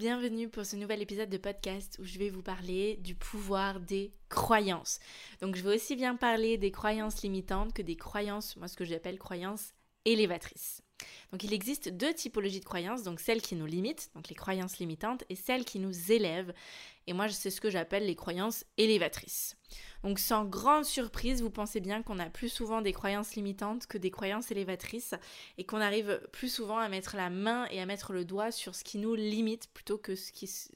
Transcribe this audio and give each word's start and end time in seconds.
Bienvenue 0.00 0.48
pour 0.48 0.64
ce 0.64 0.76
nouvel 0.76 1.02
épisode 1.02 1.28
de 1.28 1.36
podcast 1.36 1.98
où 2.00 2.06
je 2.06 2.18
vais 2.18 2.30
vous 2.30 2.40
parler 2.40 2.96
du 3.02 3.14
pouvoir 3.14 3.80
des 3.80 4.14
croyances. 4.30 4.98
Donc 5.42 5.56
je 5.56 5.62
vais 5.62 5.74
aussi 5.74 5.94
bien 5.94 6.16
parler 6.16 6.56
des 6.56 6.70
croyances 6.70 7.22
limitantes 7.22 7.74
que 7.74 7.82
des 7.82 7.96
croyances, 7.96 8.56
moi 8.56 8.66
ce 8.66 8.78
que 8.78 8.86
j'appelle 8.86 9.18
croyances 9.18 9.74
élévatrices. 10.06 10.80
Donc 11.32 11.44
il 11.44 11.52
existe 11.52 11.88
deux 11.88 12.12
typologies 12.12 12.60
de 12.60 12.64
croyances, 12.64 13.02
donc 13.02 13.20
celles 13.20 13.42
qui 13.42 13.54
nous 13.54 13.66
limitent, 13.66 14.10
donc 14.14 14.28
les 14.28 14.34
croyances 14.34 14.78
limitantes, 14.78 15.24
et 15.28 15.36
celles 15.36 15.64
qui 15.64 15.78
nous 15.78 16.12
élèvent. 16.12 16.52
Et 17.06 17.12
moi 17.12 17.28
c'est 17.28 17.50
ce 17.50 17.60
que 17.60 17.70
j'appelle 17.70 18.06
les 18.06 18.14
croyances 18.16 18.64
élévatrices. 18.76 19.56
Donc 20.02 20.18
sans 20.18 20.44
grande 20.44 20.84
surprise, 20.84 21.42
vous 21.42 21.50
pensez 21.50 21.80
bien 21.80 22.02
qu'on 22.02 22.18
a 22.18 22.26
plus 22.26 22.48
souvent 22.48 22.80
des 22.82 22.92
croyances 22.92 23.34
limitantes 23.34 23.86
que 23.86 23.98
des 23.98 24.10
croyances 24.10 24.50
élévatrices 24.50 25.14
et 25.58 25.64
qu'on 25.64 25.80
arrive 25.80 26.20
plus 26.32 26.52
souvent 26.52 26.78
à 26.78 26.88
mettre 26.88 27.16
la 27.16 27.30
main 27.30 27.66
et 27.70 27.80
à 27.80 27.86
mettre 27.86 28.12
le 28.12 28.24
doigt 28.24 28.50
sur 28.50 28.74
ce 28.74 28.84
qui 28.84 28.98
nous 28.98 29.14
limite 29.14 29.68
plutôt 29.72 29.98
que 29.98 30.14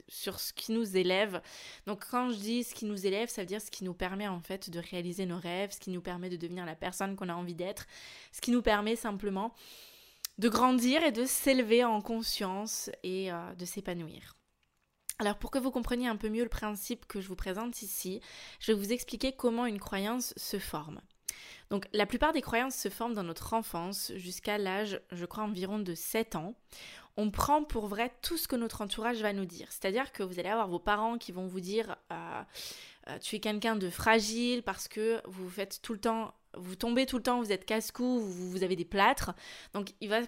sur 0.09 0.41
ce 0.41 0.53
qui 0.53 0.73
nous 0.73 0.97
élève. 0.97 1.41
Donc 1.87 2.05
quand 2.11 2.31
je 2.31 2.37
dis 2.37 2.65
ce 2.65 2.75
qui 2.75 2.85
nous 2.85 3.07
élève, 3.07 3.29
ça 3.29 3.43
veut 3.43 3.47
dire 3.47 3.63
ce 3.63 3.71
qui 3.71 3.85
nous 3.85 3.95
permet 3.95 4.29
en 4.29 4.41
fait 4.41 4.71
de 4.71 4.79
réaliser 4.79 5.27
nos 5.27 5.39
rêves, 5.39 5.73
ce 5.73 5.81
qui 5.81 5.91
nous 5.91 6.03
permet 6.03 6.29
de 6.29 6.37
devenir 6.37 6.67
la 6.67 6.77
personne 6.77 7.17
qu'on 7.17 7.29
a 7.29 7.35
envie 7.35 7.55
d'être, 7.55 7.87
ce 8.33 8.41
qui 8.41 8.51
nous 8.51 8.63
permet 8.63 8.97
simplement 8.97 9.55
de 10.39 10.49
grandir 10.49 11.03
et 11.03 11.13
de 11.13 11.25
s'élever 11.25 11.85
en 11.85 12.01
conscience 12.01 12.91
et 13.03 13.33
euh, 13.33 13.55
de 13.55 13.65
s'épanouir. 13.65 14.37
Alors 15.19 15.39
pour 15.39 15.51
que 15.51 15.59
vous 15.59 15.71
compreniez 15.71 16.09
un 16.09 16.17
peu 16.17 16.29
mieux 16.29 16.43
le 16.43 16.49
principe 16.49 17.07
que 17.07 17.21
je 17.21 17.29
vous 17.29 17.37
présente 17.37 17.83
ici, 17.83 18.21
je 18.59 18.73
vais 18.73 18.79
vous 18.79 18.93
expliquer 18.93 19.33
comment 19.33 19.67
une 19.67 19.79
croyance 19.79 20.35
se 20.37 20.59
forme. 20.59 21.01
Donc 21.71 21.87
la 21.93 22.07
plupart 22.07 22.33
des 22.33 22.43
croyances 22.43 22.75
se 22.75 22.89
forment 22.89 23.15
dans 23.15 23.23
notre 23.23 23.55
enfance 23.55 24.13
jusqu'à 24.17 24.59
l'âge, 24.59 25.01
je 25.13 25.25
crois, 25.25 25.45
environ 25.45 25.79
de 25.79 25.95
7 25.95 26.37
ans. 26.37 26.55
On 27.17 27.31
prend 27.31 27.63
pour 27.63 27.87
vrai 27.87 28.13
tout 28.23 28.37
ce 28.37 28.49
que 28.49 28.57
notre 28.57 28.83
entourage 28.83 29.23
va 29.23 29.33
nous 29.33 29.45
dire. 29.45 29.69
C'est-à-dire 29.71 30.11
que 30.13 30.25
vous 30.25 30.41
allez 30.41 30.49
avoir 30.49 30.69
vos 30.69 30.81
parents 30.81 31.17
qui 31.17 31.31
vont 31.31 31.47
vous 31.47 31.61
dire 31.61 31.97
euh, 32.13 32.43
euh, 33.09 33.19
tu 33.19 33.37
es 33.37 33.41
quelqu'un 33.41 33.77
de 33.77 33.89
fragile 33.89 34.65
parce 34.65 34.89
que 34.89 35.21
vous 35.27 35.49
faites 35.49 35.81
tout 35.81 35.93
le 35.93 36.01
temps, 36.01 36.35
vous 36.57 36.77
tombez 36.77 37.07
tout 37.07 37.17
le 37.17 37.23
temps, 37.23 37.41
vous 37.41 37.53
êtes 37.53 37.65
casse-cou, 37.65 38.21
vous, 38.21 38.63
avez 38.63 38.77
des 38.77 38.85
plâtres. 38.85 39.33
Donc 39.73 39.93
il 40.01 40.09
va 40.09 40.21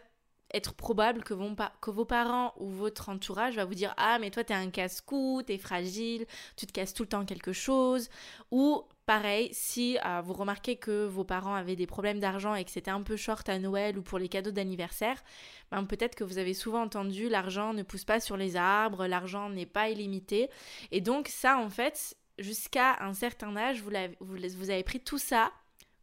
être 0.55 0.75
probable 0.75 1.23
que, 1.23 1.35
vos 1.35 2.05
parents 2.05 2.55
ou 2.59 2.71
votre 2.71 3.09
entourage 3.09 3.57
va 3.57 3.65
vous 3.65 3.75
dire 3.75 3.95
ah 3.97 4.19
mais 4.21 4.31
toi 4.31 4.45
t'es 4.45 4.55
un 4.55 4.71
casse-cou, 4.71 5.43
t'es 5.45 5.59
fragile, 5.59 6.27
tu 6.57 6.67
te 6.67 6.73
casses 6.73 6.95
tout 6.95 7.03
le 7.03 7.09
temps 7.09 7.25
quelque 7.25 7.53
chose 7.53 8.09
ou 8.51 8.85
pareil 9.07 9.51
si 9.53 9.99
euh, 10.05 10.21
vous 10.25 10.33
remarquez 10.33 10.77
que 10.77 11.07
vos 11.07 11.25
parents 11.25 11.55
avaient 11.55 11.77
des 11.77 11.87
problèmes 11.87 12.21
d'argent 12.21 12.55
et 12.55 12.65
que 12.65 12.71
c'était 12.71 12.91
un 12.91 13.03
peu 13.03 13.17
short 13.17 13.49
à 13.49 13.59
Noël 13.59 13.99
ou 13.99 14.03
pour 14.03 14.19
les 14.19 14.29
cadeaux 14.29 14.51
d'anniversaire, 14.51 15.23
ben, 15.71 15.85
peut-être 15.85 16.15
que 16.15 16.25
vous 16.25 16.39
avez 16.39 16.55
souvent 16.55 16.83
entendu 16.83 17.29
l'argent 17.29 17.73
ne 17.73 17.83
pousse 17.83 18.05
pas 18.05 18.21
sur 18.21 18.37
les 18.37 18.57
arbres, 18.57 19.07
l'argent 19.07 19.51
n'est 19.51 19.67
pas 19.67 19.91
illimité 19.91 20.49
et 20.93 21.01
donc 21.01 21.29
ça 21.29 21.59
en 21.59 21.71
fait 21.71 22.17
jusqu'à 22.39 23.03
un 23.03 23.15
certain 23.15 23.57
âge 23.57 23.83
vous 24.21 24.71
avez 24.71 24.85
pris 24.85 25.01
tout 25.01 25.19
ça 25.19 25.51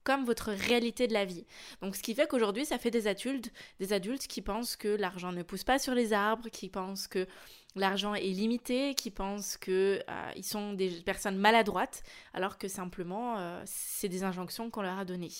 comme 0.03 0.25
votre 0.25 0.51
réalité 0.51 1.07
de 1.07 1.13
la 1.13 1.25
vie. 1.25 1.45
Donc 1.81 1.95
ce 1.95 2.03
qui 2.03 2.13
fait 2.13 2.27
qu'aujourd'hui, 2.27 2.65
ça 2.65 2.77
fait 2.77 2.91
des 2.91 3.07
adultes, 3.07 3.51
des 3.79 3.93
adultes 3.93 4.27
qui 4.27 4.41
pensent 4.41 4.75
que 4.75 4.87
l'argent 4.87 5.31
ne 5.31 5.43
pousse 5.43 5.63
pas 5.63 5.79
sur 5.79 5.93
les 5.93 6.13
arbres, 6.13 6.49
qui 6.49 6.69
pensent 6.69 7.07
que 7.07 7.27
l'argent 7.75 8.13
est 8.13 8.21
limité, 8.21 8.95
qui 8.95 9.11
pensent 9.11 9.57
que 9.57 10.01
euh, 10.09 10.31
ils 10.35 10.45
sont 10.45 10.73
des 10.73 10.89
personnes 11.01 11.37
maladroites, 11.37 12.03
alors 12.33 12.57
que 12.57 12.67
simplement 12.67 13.37
euh, 13.37 13.61
c'est 13.65 14.09
des 14.09 14.23
injonctions 14.23 14.69
qu'on 14.69 14.81
leur 14.81 14.97
a 14.97 15.05
données. 15.05 15.31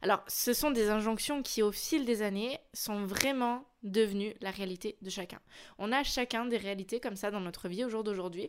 Alors, 0.00 0.22
ce 0.28 0.52
sont 0.52 0.70
des 0.70 0.90
injonctions 0.90 1.42
qui, 1.42 1.62
au 1.62 1.72
fil 1.72 2.04
des 2.04 2.22
années, 2.22 2.58
sont 2.72 3.04
vraiment 3.04 3.64
devenues 3.82 4.34
la 4.40 4.50
réalité 4.50 4.96
de 5.02 5.10
chacun. 5.10 5.40
On 5.78 5.92
a 5.92 6.02
chacun 6.04 6.46
des 6.46 6.56
réalités 6.56 7.00
comme 7.00 7.16
ça 7.16 7.30
dans 7.30 7.40
notre 7.40 7.68
vie 7.68 7.84
au 7.84 7.88
jour 7.88 8.04
d'aujourd'hui 8.04 8.48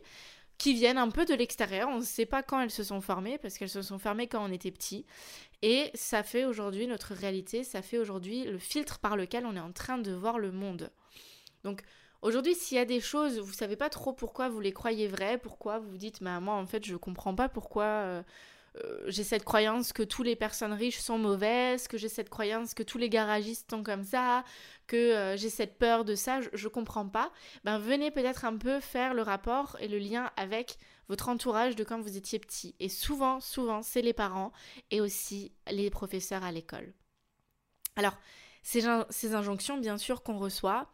qui 0.60 0.74
viennent 0.74 0.98
un 0.98 1.08
peu 1.08 1.24
de 1.24 1.32
l'extérieur. 1.32 1.88
On 1.88 2.00
ne 2.00 2.04
sait 2.04 2.26
pas 2.26 2.42
quand 2.42 2.60
elles 2.60 2.70
se 2.70 2.84
sont 2.84 3.00
formées, 3.00 3.38
parce 3.38 3.56
qu'elles 3.56 3.70
se 3.70 3.80
sont 3.80 3.98
formées 3.98 4.26
quand 4.26 4.44
on 4.44 4.52
était 4.52 4.70
petit. 4.70 5.06
Et 5.62 5.90
ça 5.94 6.22
fait 6.22 6.44
aujourd'hui 6.44 6.86
notre 6.86 7.14
réalité, 7.14 7.64
ça 7.64 7.80
fait 7.80 7.96
aujourd'hui 7.96 8.44
le 8.44 8.58
filtre 8.58 8.98
par 8.98 9.16
lequel 9.16 9.46
on 9.46 9.56
est 9.56 9.60
en 9.60 9.72
train 9.72 9.96
de 9.96 10.12
voir 10.12 10.38
le 10.38 10.52
monde. 10.52 10.90
Donc 11.64 11.80
aujourd'hui, 12.20 12.54
s'il 12.54 12.76
y 12.76 12.80
a 12.80 12.84
des 12.84 13.00
choses, 13.00 13.38
vous 13.38 13.54
savez 13.54 13.76
pas 13.76 13.88
trop 13.88 14.12
pourquoi 14.12 14.50
vous 14.50 14.60
les 14.60 14.72
croyez 14.72 15.08
vraies, 15.08 15.38
pourquoi 15.38 15.78
vous 15.78 15.92
vous 15.92 15.96
dites, 15.96 16.20
mais 16.20 16.38
moi 16.40 16.56
en 16.56 16.66
fait 16.66 16.84
je 16.84 16.94
comprends 16.94 17.34
pas 17.34 17.48
pourquoi... 17.48 17.84
Euh, 17.84 18.22
euh, 18.76 19.02
j'ai 19.06 19.24
cette 19.24 19.44
croyance 19.44 19.92
que 19.92 20.02
toutes 20.02 20.26
les 20.26 20.36
personnes 20.36 20.72
riches 20.72 21.00
sont 21.00 21.18
mauvaises, 21.18 21.88
que 21.88 21.98
j'ai 21.98 22.08
cette 22.08 22.30
croyance 22.30 22.74
que 22.74 22.82
tous 22.82 22.98
les 22.98 23.08
garagistes 23.08 23.68
sont 23.70 23.82
comme 23.82 24.04
ça, 24.04 24.44
que 24.86 24.96
euh, 24.96 25.36
j'ai 25.36 25.50
cette 25.50 25.76
peur 25.78 26.04
de 26.04 26.14
ça, 26.14 26.40
je, 26.40 26.64
ne 26.64 26.72
comprends 26.72 27.08
pas, 27.08 27.32
ben 27.64 27.78
venez 27.78 28.10
peut-être 28.10 28.44
un 28.44 28.56
peu 28.56 28.78
faire 28.80 29.14
le 29.14 29.22
rapport 29.22 29.76
et 29.80 29.88
le 29.88 29.98
lien 29.98 30.30
avec 30.36 30.76
votre 31.08 31.28
entourage 31.28 31.74
de 31.74 31.82
quand 31.82 32.00
vous 32.00 32.16
étiez 32.16 32.38
petit. 32.38 32.76
Et 32.78 32.88
souvent, 32.88 33.40
souvent, 33.40 33.82
c'est 33.82 34.02
les 34.02 34.12
parents 34.12 34.52
et 34.92 35.00
aussi 35.00 35.52
les 35.68 35.90
professeurs 35.90 36.44
à 36.44 36.52
l'école. 36.52 36.92
Alors, 37.96 38.16
ces, 38.62 38.84
ces 39.10 39.34
injonctions, 39.34 39.78
bien 39.78 39.98
sûr, 39.98 40.22
qu'on 40.22 40.38
reçoit, 40.38 40.92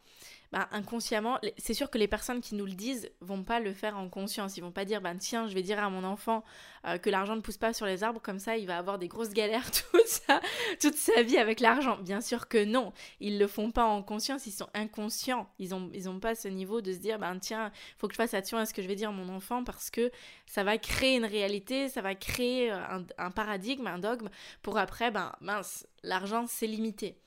bah, 0.51 0.69
inconsciemment, 0.71 1.39
c'est 1.57 1.73
sûr 1.73 1.89
que 1.89 1.97
les 1.97 2.07
personnes 2.07 2.39
qui 2.39 2.55
nous 2.55 2.65
le 2.65 2.73
disent 2.73 3.09
vont 3.19 3.43
pas 3.43 3.59
le 3.59 3.73
faire 3.73 3.97
en 3.97 4.07
conscience. 4.07 4.57
Ils 4.57 4.61
vont 4.61 4.71
pas 4.71 4.85
dire, 4.85 5.01
ben 5.01 5.17
tiens, 5.17 5.47
je 5.47 5.53
vais 5.53 5.61
dire 5.61 5.79
à 5.83 5.89
mon 5.89 6.03
enfant 6.03 6.43
euh, 6.85 6.97
que 6.97 7.09
l'argent 7.09 7.35
ne 7.35 7.41
pousse 7.41 7.57
pas 7.57 7.73
sur 7.73 7.85
les 7.85 8.03
arbres, 8.03 8.21
comme 8.21 8.39
ça 8.39 8.55
il 8.57 8.65
va 8.65 8.77
avoir 8.77 8.97
des 8.97 9.07
grosses 9.07 9.33
galères 9.33 9.69
toute 9.91 10.07
sa, 10.07 10.39
toute 10.79 10.95
sa 10.95 11.21
vie 11.23 11.37
avec 11.37 11.59
l'argent. 11.59 11.97
Bien 11.97 12.21
sûr 12.21 12.47
que 12.47 12.63
non, 12.63 12.93
ils 13.19 13.39
le 13.39 13.47
font 13.47 13.71
pas 13.71 13.85
en 13.85 14.01
conscience, 14.01 14.47
ils 14.47 14.51
sont 14.51 14.69
inconscients. 14.73 15.49
Ils 15.59 15.75
ont, 15.75 15.89
ils 15.93 16.09
ont 16.09 16.19
pas 16.19 16.35
ce 16.35 16.47
niveau 16.47 16.81
de 16.81 16.93
se 16.93 16.99
dire, 16.99 17.19
ben 17.19 17.37
tiens, 17.39 17.71
faut 17.97 18.07
que 18.07 18.13
je 18.13 18.17
fasse 18.17 18.33
attention 18.33 18.57
à 18.57 18.65
ce 18.65 18.73
que 18.73 18.81
je 18.81 18.87
vais 18.87 18.95
dire 18.95 19.09
à 19.09 19.13
mon 19.13 19.29
enfant 19.29 19.63
parce 19.63 19.89
que 19.89 20.11
ça 20.45 20.63
va 20.63 20.77
créer 20.77 21.17
une 21.17 21.25
réalité, 21.25 21.89
ça 21.89 22.01
va 22.01 22.15
créer 22.15 22.71
euh, 22.71 22.77
un, 22.77 23.05
un 23.17 23.31
paradigme, 23.31 23.87
un 23.87 23.99
dogme 23.99 24.29
pour 24.61 24.77
après, 24.77 25.11
ben 25.11 25.33
mince, 25.41 25.85
l'argent 26.03 26.45
c'est 26.47 26.67
limité. 26.67 27.17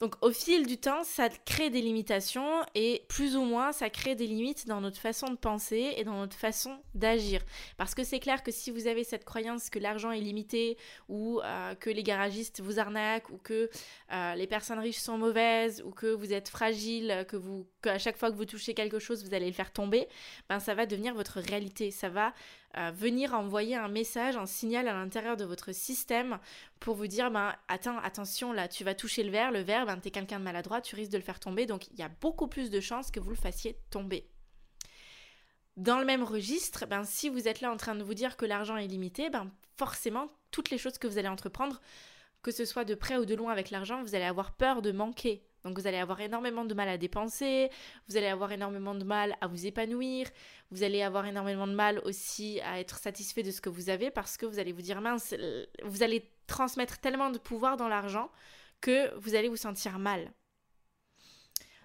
Donc 0.00 0.14
au 0.22 0.30
fil 0.30 0.66
du 0.66 0.78
temps, 0.78 1.02
ça 1.02 1.28
crée 1.28 1.70
des 1.70 1.80
limitations 1.80 2.64
et 2.76 3.02
plus 3.08 3.36
ou 3.36 3.42
moins, 3.42 3.72
ça 3.72 3.90
crée 3.90 4.14
des 4.14 4.28
limites 4.28 4.66
dans 4.68 4.80
notre 4.80 4.98
façon 4.98 5.26
de 5.28 5.36
penser 5.36 5.94
et 5.96 6.04
dans 6.04 6.18
notre 6.18 6.36
façon 6.36 6.78
d'agir. 6.94 7.42
Parce 7.76 7.96
que 7.96 8.04
c'est 8.04 8.20
clair 8.20 8.44
que 8.44 8.52
si 8.52 8.70
vous 8.70 8.86
avez 8.86 9.02
cette 9.02 9.24
croyance 9.24 9.70
que 9.70 9.80
l'argent 9.80 10.12
est 10.12 10.20
limité 10.20 10.78
ou 11.08 11.40
euh, 11.40 11.74
que 11.74 11.90
les 11.90 12.04
garagistes 12.04 12.60
vous 12.60 12.78
arnaquent 12.78 13.30
ou 13.30 13.38
que 13.38 13.68
euh, 14.12 14.34
les 14.36 14.46
personnes 14.46 14.78
riches 14.78 14.98
sont 14.98 15.18
mauvaises 15.18 15.82
ou 15.84 15.90
que 15.90 16.06
vous 16.06 16.32
êtes 16.32 16.48
fragile, 16.48 17.24
que 17.28 17.36
vous 17.36 17.66
qu'à 17.82 17.98
chaque 17.98 18.16
fois 18.16 18.30
que 18.30 18.36
vous 18.36 18.44
touchez 18.44 18.74
quelque 18.74 19.00
chose, 19.00 19.24
vous 19.24 19.34
allez 19.34 19.46
le 19.46 19.52
faire 19.52 19.72
tomber, 19.72 20.06
ben 20.48 20.60
ça 20.60 20.74
va 20.74 20.86
devenir 20.86 21.14
votre 21.14 21.40
réalité. 21.40 21.90
Ça 21.90 22.08
va 22.08 22.32
venir 22.94 23.34
envoyer 23.34 23.74
un 23.74 23.88
message, 23.88 24.36
un 24.36 24.46
signal 24.46 24.88
à 24.88 24.92
l'intérieur 24.92 25.36
de 25.36 25.44
votre 25.44 25.72
système 25.72 26.38
pour 26.80 26.94
vous 26.94 27.06
dire 27.06 27.30
ben 27.30 27.54
attends, 27.66 27.98
attention 27.98 28.52
là, 28.52 28.68
tu 28.68 28.84
vas 28.84 28.94
toucher 28.94 29.24
le 29.24 29.30
verre, 29.30 29.50
le 29.50 29.60
verre, 29.60 29.86
ben 29.86 29.96
t'es 29.98 30.10
quelqu'un 30.10 30.38
de 30.38 30.44
maladroit, 30.44 30.80
tu 30.80 30.94
risques 30.94 31.10
de 31.10 31.16
le 31.16 31.24
faire 31.24 31.40
tomber, 31.40 31.66
donc 31.66 31.88
il 31.88 31.98
y 31.98 32.02
a 32.02 32.10
beaucoup 32.20 32.46
plus 32.46 32.70
de 32.70 32.80
chances 32.80 33.10
que 33.10 33.20
vous 33.20 33.30
le 33.30 33.36
fassiez 33.36 33.78
tomber. 33.90 34.28
Dans 35.78 36.00
le 36.00 36.04
même 36.04 36.24
registre, 36.24 36.86
ben, 36.86 37.04
si 37.04 37.28
vous 37.28 37.46
êtes 37.46 37.60
là 37.60 37.70
en 37.70 37.76
train 37.76 37.94
de 37.94 38.02
vous 38.02 38.14
dire 38.14 38.36
que 38.36 38.44
l'argent 38.44 38.76
est 38.76 38.88
limité, 38.88 39.30
ben, 39.30 39.48
forcément, 39.76 40.28
toutes 40.50 40.70
les 40.70 40.78
choses 40.78 40.98
que 40.98 41.06
vous 41.06 41.18
allez 41.18 41.28
entreprendre, 41.28 41.80
que 42.42 42.50
ce 42.50 42.64
soit 42.64 42.84
de 42.84 42.96
près 42.96 43.16
ou 43.16 43.24
de 43.24 43.36
loin 43.36 43.52
avec 43.52 43.70
l'argent, 43.70 44.02
vous 44.02 44.16
allez 44.16 44.24
avoir 44.24 44.56
peur 44.56 44.82
de 44.82 44.90
manquer. 44.90 45.47
Donc 45.68 45.78
vous 45.78 45.86
allez 45.86 45.98
avoir 45.98 46.18
énormément 46.22 46.64
de 46.64 46.72
mal 46.72 46.88
à 46.88 46.96
dépenser, 46.96 47.70
vous 48.08 48.16
allez 48.16 48.26
avoir 48.26 48.52
énormément 48.52 48.94
de 48.94 49.04
mal 49.04 49.36
à 49.42 49.48
vous 49.48 49.66
épanouir, 49.66 50.26
vous 50.70 50.82
allez 50.82 51.02
avoir 51.02 51.26
énormément 51.26 51.66
de 51.66 51.74
mal 51.74 51.98
aussi 52.04 52.58
à 52.62 52.80
être 52.80 52.96
satisfait 52.96 53.42
de 53.42 53.50
ce 53.50 53.60
que 53.60 53.68
vous 53.68 53.90
avez 53.90 54.10
parce 54.10 54.38
que 54.38 54.46
vous 54.46 54.58
allez 54.58 54.72
vous 54.72 54.80
dire 54.80 55.02
mince, 55.02 55.34
vous 55.84 56.02
allez 56.02 56.32
transmettre 56.46 57.00
tellement 57.00 57.28
de 57.28 57.36
pouvoir 57.36 57.76
dans 57.76 57.86
l'argent 57.86 58.30
que 58.80 59.14
vous 59.18 59.34
allez 59.34 59.50
vous 59.50 59.56
sentir 59.56 59.98
mal. 59.98 60.32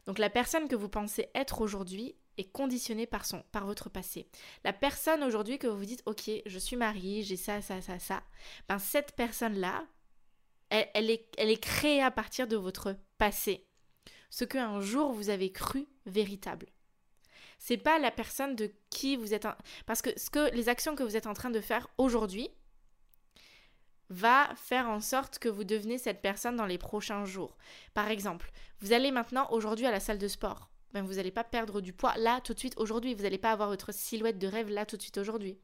Donc 0.05 0.17
la 0.17 0.29
personne 0.29 0.69
que 0.69 0.77
vous 0.77 0.89
pensez 0.89 1.27
être 1.35 1.59
aujourd'hui 1.59 2.15
est 2.37 2.49
conditionnée 2.53 3.05
par, 3.05 3.25
son, 3.25 3.43
par 3.51 3.65
votre 3.65 3.89
passé. 3.89 4.29
La 4.63 4.71
personne 4.71 5.23
aujourd'hui 5.23 5.59
que 5.59 5.67
vous 5.67 5.77
vous 5.77 5.85
dites, 5.85 6.03
ok, 6.05 6.31
je 6.45 6.57
suis 6.57 6.77
mariée, 6.77 7.21
j'ai 7.21 7.35
ça, 7.35 7.61
ça, 7.61 7.81
ça, 7.81 7.99
ça, 7.99 8.23
ben 8.69 8.79
cette 8.79 9.13
personne-là, 9.17 9.85
elle, 10.69 11.11
est, 11.11 11.27
elle 11.37 11.51
est 11.51 11.61
créée 11.61 12.01
à 12.01 12.11
partir 12.11 12.47
de 12.47 12.55
votre 12.55 12.95
passé. 13.17 13.67
Ce 14.33 14.45
qu'un 14.45 14.81
jour 14.81 15.11
vous 15.11 15.29
avez 15.29 15.51
cru 15.51 15.87
véritable. 16.07 16.65
C'est 17.59 17.77
pas 17.77 17.99
la 17.99 18.09
personne 18.09 18.55
de 18.55 18.71
qui 18.89 19.15
vous 19.15 19.35
êtes. 19.35 19.45
Parce 19.85 20.01
que, 20.01 20.09
ce 20.19 20.31
que 20.31 20.51
les 20.55 20.69
actions 20.69 20.95
que 20.95 21.03
vous 21.03 21.15
êtes 21.15 21.27
en 21.27 21.35
train 21.35 21.51
de 21.51 21.61
faire 21.61 21.87
aujourd'hui 21.99 22.49
va 24.09 24.49
faire 24.55 24.89
en 24.89 25.01
sorte 25.01 25.37
que 25.37 25.49
vous 25.49 25.63
devenez 25.63 25.99
cette 25.99 26.23
personne 26.23 26.55
dans 26.55 26.65
les 26.65 26.79
prochains 26.79 27.25
jours. 27.25 27.57
Par 27.93 28.07
exemple, 28.09 28.51
vous 28.79 28.91
allez 28.91 29.11
maintenant 29.11 29.47
aujourd'hui 29.51 29.85
à 29.85 29.91
la 29.91 29.99
salle 29.99 30.17
de 30.17 30.27
sport. 30.27 30.71
Ben, 30.93 31.03
vous 31.03 31.13
n'allez 31.13 31.31
pas 31.31 31.43
perdre 31.43 31.79
du 31.79 31.93
poids 31.93 32.17
là 32.17 32.41
tout 32.41 32.55
de 32.55 32.59
suite 32.59 32.77
aujourd'hui. 32.77 33.13
Vous 33.13 33.23
n'allez 33.23 33.37
pas 33.37 33.51
avoir 33.51 33.69
votre 33.69 33.93
silhouette 33.93 34.39
de 34.39 34.47
rêve 34.47 34.69
là 34.69 34.87
tout 34.87 34.97
de 34.97 35.01
suite 35.03 35.19
aujourd'hui. 35.19 35.59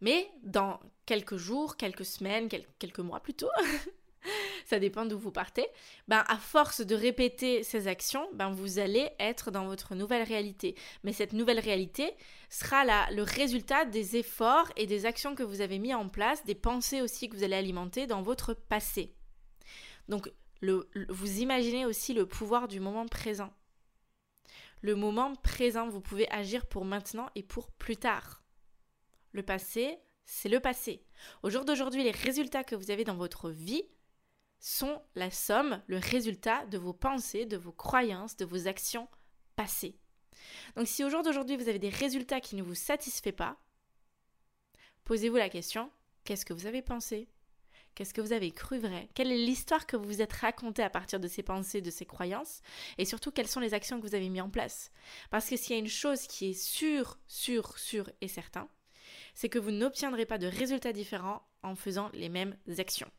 Mais 0.00 0.28
dans 0.42 0.80
quelques 1.06 1.36
jours, 1.36 1.76
quelques 1.76 2.04
semaines, 2.04 2.48
quelques 2.48 2.98
mois 2.98 3.20
plutôt, 3.20 3.50
ça 4.66 4.78
dépend 4.78 5.04
d'où 5.04 5.18
vous 5.18 5.32
partez, 5.32 5.66
ben 6.08 6.24
à 6.28 6.36
force 6.36 6.80
de 6.80 6.94
répéter 6.94 7.62
ces 7.62 7.88
actions, 7.88 8.28
ben 8.34 8.50
vous 8.50 8.78
allez 8.78 9.10
être 9.18 9.50
dans 9.50 9.66
votre 9.66 9.94
nouvelle 9.94 10.22
réalité. 10.22 10.74
Mais 11.04 11.12
cette 11.12 11.32
nouvelle 11.32 11.60
réalité 11.60 12.12
sera 12.50 12.84
le 13.10 13.22
résultat 13.22 13.84
des 13.84 14.16
efforts 14.16 14.70
et 14.76 14.86
des 14.86 15.06
actions 15.06 15.34
que 15.34 15.42
vous 15.42 15.60
avez 15.60 15.78
mis 15.78 15.94
en 15.94 16.08
place, 16.08 16.44
des 16.44 16.54
pensées 16.54 17.02
aussi 17.02 17.28
que 17.28 17.36
vous 17.36 17.44
allez 17.44 17.56
alimenter 17.56 18.06
dans 18.06 18.22
votre 18.22 18.54
passé. 18.54 19.14
Donc 20.08 20.30
le, 20.60 20.88
vous 21.08 21.40
imaginez 21.40 21.86
aussi 21.86 22.14
le 22.14 22.26
pouvoir 22.26 22.68
du 22.68 22.80
moment 22.80 23.06
présent. 23.06 23.52
Le 24.80 24.94
moment 24.96 25.34
présent, 25.36 25.88
vous 25.88 26.00
pouvez 26.00 26.30
agir 26.30 26.66
pour 26.66 26.84
maintenant 26.84 27.28
et 27.34 27.42
pour 27.42 27.70
plus 27.70 27.96
tard. 27.96 28.42
Le 29.32 29.42
passé, 29.42 29.98
c'est 30.24 30.48
le 30.48 30.60
passé. 30.60 31.04
Au 31.42 31.50
jour 31.50 31.64
d'aujourd'hui, 31.64 32.02
les 32.02 32.10
résultats 32.10 32.64
que 32.64 32.74
vous 32.74 32.90
avez 32.90 33.04
dans 33.04 33.14
votre 33.14 33.50
vie 33.50 33.84
sont 34.62 35.02
la 35.16 35.30
somme, 35.30 35.82
le 35.88 35.98
résultat 35.98 36.64
de 36.66 36.78
vos 36.78 36.92
pensées, 36.92 37.46
de 37.46 37.56
vos 37.56 37.72
croyances, 37.72 38.36
de 38.36 38.44
vos 38.44 38.68
actions 38.68 39.08
passées. 39.56 39.98
Donc 40.76 40.86
si 40.86 41.04
au 41.04 41.10
jour 41.10 41.22
d'aujourd'hui 41.22 41.56
vous 41.56 41.68
avez 41.68 41.80
des 41.80 41.88
résultats 41.88 42.40
qui 42.40 42.54
ne 42.54 42.62
vous 42.62 42.76
satisfont 42.76 43.32
pas, 43.32 43.60
posez-vous 45.04 45.36
la 45.36 45.48
question, 45.48 45.90
qu'est-ce 46.24 46.46
que 46.46 46.52
vous 46.52 46.66
avez 46.66 46.80
pensé? 46.80 47.28
Qu'est-ce 47.96 48.14
que 48.14 48.20
vous 48.20 48.32
avez 48.32 48.52
cru 48.52 48.78
vrai? 48.78 49.08
Quelle 49.14 49.32
est 49.32 49.36
l'histoire 49.36 49.84
que 49.84 49.96
vous 49.96 50.04
vous 50.04 50.22
êtes 50.22 50.32
racontée 50.32 50.82
à 50.82 50.88
partir 50.88 51.18
de 51.18 51.28
ces 51.28 51.42
pensées, 51.42 51.82
de 51.82 51.90
ces 51.90 52.06
croyances? 52.06 52.62
Et 52.96 53.04
surtout, 53.04 53.32
quelles 53.32 53.48
sont 53.48 53.60
les 53.60 53.74
actions 53.74 54.00
que 54.00 54.06
vous 54.06 54.14
avez 54.14 54.30
mises 54.30 54.42
en 54.42 54.48
place? 54.48 54.92
Parce 55.30 55.50
que 55.50 55.56
s'il 55.56 55.74
y 55.74 55.78
a 55.78 55.82
une 55.82 55.88
chose 55.88 56.26
qui 56.26 56.50
est 56.50 56.54
sûre, 56.54 57.18
sûre, 57.26 57.76
sûre 57.78 58.08
et 58.22 58.28
certain, 58.28 58.68
c'est 59.34 59.50
que 59.50 59.58
vous 59.58 59.72
n'obtiendrez 59.72 60.24
pas 60.24 60.38
de 60.38 60.46
résultats 60.46 60.92
différents 60.92 61.42
en 61.62 61.74
faisant 61.74 62.08
les 62.14 62.30
mêmes 62.30 62.56
actions. 62.78 63.10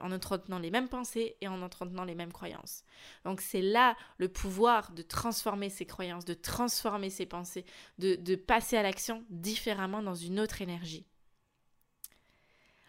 En 0.00 0.12
entretenant 0.12 0.58
les 0.58 0.70
mêmes 0.70 0.88
pensées 0.88 1.36
et 1.40 1.48
en 1.48 1.60
entretenant 1.62 2.04
les 2.04 2.14
mêmes 2.14 2.32
croyances. 2.32 2.84
Donc 3.24 3.40
c'est 3.40 3.62
là 3.62 3.96
le 4.18 4.28
pouvoir 4.28 4.92
de 4.92 5.02
transformer 5.02 5.68
ces 5.68 5.86
croyances, 5.86 6.24
de 6.24 6.34
transformer 6.34 7.10
ces 7.10 7.26
pensées, 7.26 7.64
de, 7.98 8.34
passer 8.36 8.76
à 8.76 8.82
l'action 8.82 9.24
différemment 9.30 10.02
dans 10.02 10.14
une 10.14 10.38
autre 10.38 10.62
énergie. 10.62 11.06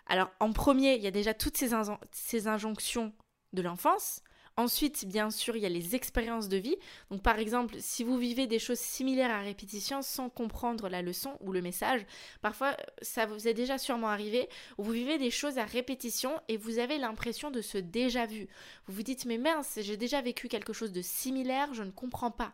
Alors 0.06 0.30
en 0.40 0.52
premier, 0.52 0.96
il 0.96 1.02
y 1.02 1.08
a 1.08 1.12
déjà 1.12 1.34
toutes 1.34 1.58
ces 1.58 2.48
injonctions 2.48 3.14
de 3.54 3.62
l'enfance, 3.62 4.22
Ensuite, 4.58 5.06
bien 5.06 5.32
sûr, 5.32 5.58
il 5.58 5.64
y 5.64 5.66
a 5.66 5.70
les 5.70 5.96
expériences 5.96 6.48
de 6.48 6.56
vie. 6.56 6.78
Donc, 7.12 7.22
par 7.22 7.40
exemple, 7.40 7.76
si 7.80 8.06
vous 8.06 8.18
vivez 8.18 8.48
des 8.48 8.60
choses 8.60 8.80
similaires 8.80 9.32
à 9.32 9.42
répétition 9.42 10.02
sans 10.02 10.30
comprendre 10.30 10.88
la 10.88 11.02
leçon 11.02 11.38
ou 11.42 11.52
le 11.52 11.62
message, 11.62 12.06
parfois, 12.42 12.78
ça 13.02 13.26
vous 13.26 13.50
est 13.50 13.54
déjà 13.54 13.78
sûrement 13.78 14.08
arrivé, 14.08 14.48
vous 14.78 14.92
vivez 14.92 15.18
des 15.18 15.30
choses 15.30 15.58
à 15.58 15.66
répétition 15.66 16.40
et 16.48 16.56
vous 16.56 16.80
avez 16.80 16.98
l'impression 16.98 17.52
de 17.52 17.62
ce 17.62 17.78
déjà 17.78 18.26
vu. 18.26 18.48
Vous 18.88 18.94
vous 18.94 19.04
dites, 19.04 19.26
mais 19.26 19.38
mince, 19.38 19.78
j'ai 19.82 19.98
déjà 19.98 20.22
vécu 20.22 20.48
quelque 20.48 20.74
chose 20.74 20.94
de 20.94 21.02
similaire, 21.02 21.74
je 21.74 21.84
ne 21.84 21.92
comprends 21.92 22.32
pas. 22.32 22.54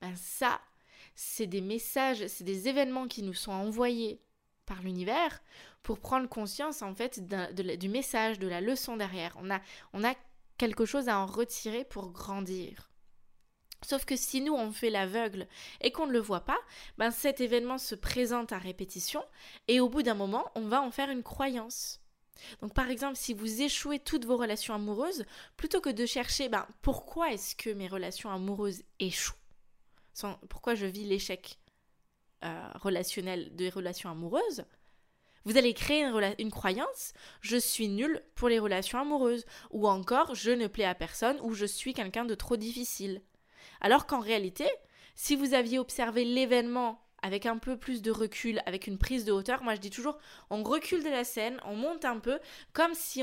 Ben 0.00 0.14
ça, 0.14 0.60
c'est 1.16 1.48
des 1.48 1.60
messages, 1.60 2.28
c'est 2.28 2.44
des 2.44 2.68
événements 2.68 3.08
qui 3.08 3.24
nous 3.24 3.34
sont 3.34 3.50
envoyés 3.50 4.20
par 4.66 4.82
l'univers 4.82 5.42
pour 5.82 5.98
prendre 5.98 6.28
conscience 6.28 6.82
en 6.82 6.94
fait 6.94 7.20
du 7.20 7.88
message, 7.88 8.38
de 8.38 8.46
la 8.46 8.60
leçon 8.60 8.96
derrière. 8.96 9.36
On 9.40 9.50
a, 9.50 9.60
on 9.92 10.04
a 10.04 10.14
quelque 10.58 10.84
chose 10.84 11.08
à 11.08 11.18
en 11.18 11.26
retirer 11.26 11.84
pour 11.84 12.10
grandir. 12.10 12.90
Sauf 13.84 14.04
que 14.04 14.16
si 14.16 14.40
nous 14.40 14.54
on 14.54 14.72
fait 14.72 14.90
l'aveugle 14.90 15.46
et 15.80 15.92
qu'on 15.92 16.06
ne 16.06 16.12
le 16.12 16.18
voit 16.18 16.44
pas, 16.44 16.58
ben 16.98 17.10
cet 17.10 17.40
événement 17.40 17.78
se 17.78 17.94
présente 17.94 18.52
à 18.52 18.58
répétition 18.58 19.24
et 19.68 19.78
au 19.78 19.88
bout 19.88 20.02
d'un 20.02 20.14
moment 20.14 20.50
on 20.56 20.66
va 20.66 20.82
en 20.82 20.90
faire 20.90 21.10
une 21.10 21.22
croyance. 21.22 22.00
Donc 22.60 22.74
par 22.74 22.90
exemple 22.90 23.16
si 23.16 23.34
vous 23.34 23.62
échouez 23.62 24.00
toutes 24.00 24.24
vos 24.24 24.36
relations 24.36 24.74
amoureuses, 24.74 25.24
plutôt 25.56 25.80
que 25.80 25.90
de 25.90 26.06
chercher 26.06 26.48
ben, 26.48 26.66
pourquoi 26.82 27.32
est-ce 27.32 27.54
que 27.54 27.70
mes 27.70 27.88
relations 27.88 28.30
amoureuses 28.30 28.82
échouent, 28.98 29.36
pourquoi 30.48 30.74
je 30.74 30.86
vis 30.86 31.04
l'échec 31.04 31.58
euh, 32.44 32.70
relationnel 32.74 33.54
des 33.54 33.70
relations 33.70 34.10
amoureuses, 34.10 34.64
vous 35.48 35.56
allez 35.56 35.72
créer 35.72 36.04
une, 36.38 36.50
croyance, 36.50 37.14
je 37.40 37.56
suis 37.56 37.88
nulle 37.88 38.22
pour 38.34 38.50
les 38.50 38.58
relations 38.58 38.98
amoureuses, 38.98 39.46
ou 39.70 39.88
encore 39.88 40.34
je 40.34 40.50
ne 40.50 40.66
plais 40.66 40.84
à 40.84 40.94
personne, 40.94 41.38
ou 41.40 41.54
je 41.54 41.64
suis 41.64 41.94
quelqu'un 41.94 42.26
de 42.26 42.34
trop 42.34 42.58
difficile. 42.58 43.22
Alors 43.80 44.06
qu'en 44.06 44.20
réalité, 44.20 44.68
si 45.14 45.36
vous 45.36 45.54
aviez 45.54 45.78
observé 45.78 46.26
l'événement 46.26 47.02
avec 47.22 47.46
un 47.46 47.56
peu 47.56 47.78
plus 47.78 48.02
de 48.02 48.10
recul, 48.10 48.60
avec 48.66 48.86
une 48.86 48.98
prise 48.98 49.24
de 49.24 49.32
hauteur, 49.32 49.62
moi 49.62 49.74
je 49.74 49.80
dis 49.80 49.88
toujours, 49.88 50.18
on 50.50 50.62
recule 50.62 51.02
de 51.02 51.08
la 51.08 51.24
scène, 51.24 51.58
on 51.64 51.76
monte 51.76 52.04
un 52.04 52.18
peu, 52.18 52.38
comme 52.74 52.92
si 52.92 53.22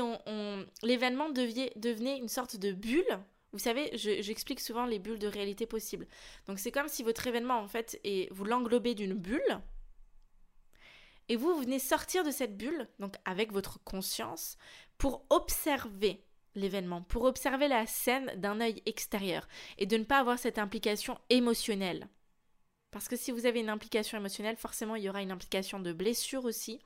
l'événement 0.82 1.30
devenait 1.30 2.18
une 2.18 2.28
sorte 2.28 2.56
de 2.56 2.72
bulle. 2.72 3.20
Vous 3.52 3.60
savez, 3.60 3.92
j'explique 3.94 4.60
souvent 4.60 4.84
les 4.84 4.98
bulles 4.98 5.20
de 5.20 5.28
réalité 5.28 5.64
possibles. 5.64 6.08
Donc 6.48 6.58
c'est 6.58 6.72
comme 6.72 6.88
si 6.88 7.04
votre 7.04 7.24
événement 7.28 7.60
en 7.60 7.68
fait, 7.68 8.00
est, 8.02 8.28
vous 8.32 8.44
l'englobez 8.44 8.96
d'une 8.96 9.14
bulle, 9.14 9.60
et 11.28 11.36
vous, 11.36 11.54
venez 11.58 11.78
sortir 11.78 12.24
de 12.24 12.30
cette 12.30 12.56
bulle, 12.56 12.88
donc 12.98 13.16
avec 13.24 13.52
votre 13.52 13.82
conscience, 13.84 14.56
pour 14.98 15.24
observer 15.30 16.24
l'événement, 16.54 17.02
pour 17.02 17.24
observer 17.24 17.68
la 17.68 17.86
scène 17.86 18.32
d'un 18.36 18.60
œil 18.60 18.82
extérieur 18.86 19.46
et 19.78 19.86
de 19.86 19.96
ne 19.96 20.04
pas 20.04 20.18
avoir 20.18 20.38
cette 20.38 20.58
implication 20.58 21.18
émotionnelle. 21.28 22.08
Parce 22.90 23.08
que 23.08 23.16
si 23.16 23.30
vous 23.30 23.46
avez 23.46 23.60
une 23.60 23.68
implication 23.68 24.16
émotionnelle, 24.16 24.56
forcément 24.56 24.96
il 24.96 25.02
y 25.02 25.08
aura 25.08 25.22
une 25.22 25.32
implication 25.32 25.80
de 25.80 25.92
blessure 25.92 26.44
aussi. 26.44 26.80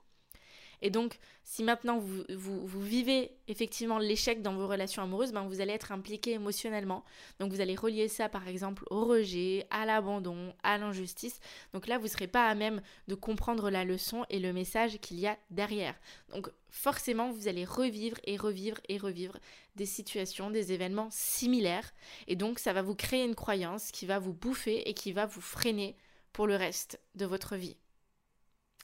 Et 0.82 0.91
donc, 0.91 1.19
si 1.44 1.62
maintenant 1.62 1.99
vous, 1.99 2.81
vivez 2.81 3.37
effectivement 3.49 3.99
l'échec 3.99 4.43
dans 4.43 4.55
vos 4.55 4.67
relations 4.67 5.03
amoureuses, 5.03 5.32
ben 5.32 5.47
vous 5.47 5.61
allez 5.61 5.73
être 5.73 5.93
impliqué 5.93 6.32
émotionnellement. 6.32 7.05
Donc, 7.38 7.53
vous 7.53 7.61
allez 7.61 7.75
relier 7.75 8.09
ça 8.09 8.29
par 8.29 8.49
exemple 8.49 8.85
au 8.91 9.05
rejet, 9.05 9.67
à 9.70 9.84
l'abandon, 9.84 10.55
à 10.63 10.79
l'injustice. 10.79 11.41
Donc 11.72 11.87
là, 11.87 11.99
vous 11.99 12.05
ne 12.05 12.10
serez 12.10 12.29
pas 12.29 12.49
à 12.49 12.55
même 12.55 12.81
de 13.08 13.15
comprendre 13.15 13.70
la 13.70 13.84
leçon 13.84 14.25
et 14.31 14.39
le 14.39 14.53
message 14.53 14.99
qu'il 15.01 15.20
y 15.20 15.27
a 15.27 15.37
derrière. 15.51 15.94
Donc, 16.32 16.51
forcément, 16.70 17.31
vous 17.31 17.49
allez 17.49 17.65
revivre 17.65 18.17
et 18.25 18.37
revivre 18.37 18.79
et 18.89 18.99
revivre 18.99 19.39
des 19.77 19.87
situations, 19.87 20.51
des 20.51 20.72
événements 20.72 21.08
similaires. 21.10 21.93
Et 22.27 22.37
donc, 22.37 22.58
ça 22.58 22.72
va 22.72 22.82
vous 22.82 22.94
créer 22.94 23.25
une 23.25 23.34
croyance 23.34 23.91
qui 23.91 24.06
va 24.06 24.19
vous 24.19 24.32
bouffer 24.32 24.89
et 24.89 24.94
qui 24.94 25.13
va 25.13 25.27
vous 25.27 25.41
freiner 25.41 25.96
pour 26.32 26.46
le 26.46 26.56
reste 26.56 27.01
de 27.15 27.27
votre 27.27 27.56
vie. 27.56 27.77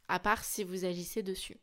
À 0.08 0.18
part 0.18 0.44
si 0.44 0.62
vous 0.62 0.84
agissez 0.84 1.22
dessus. 1.22 1.58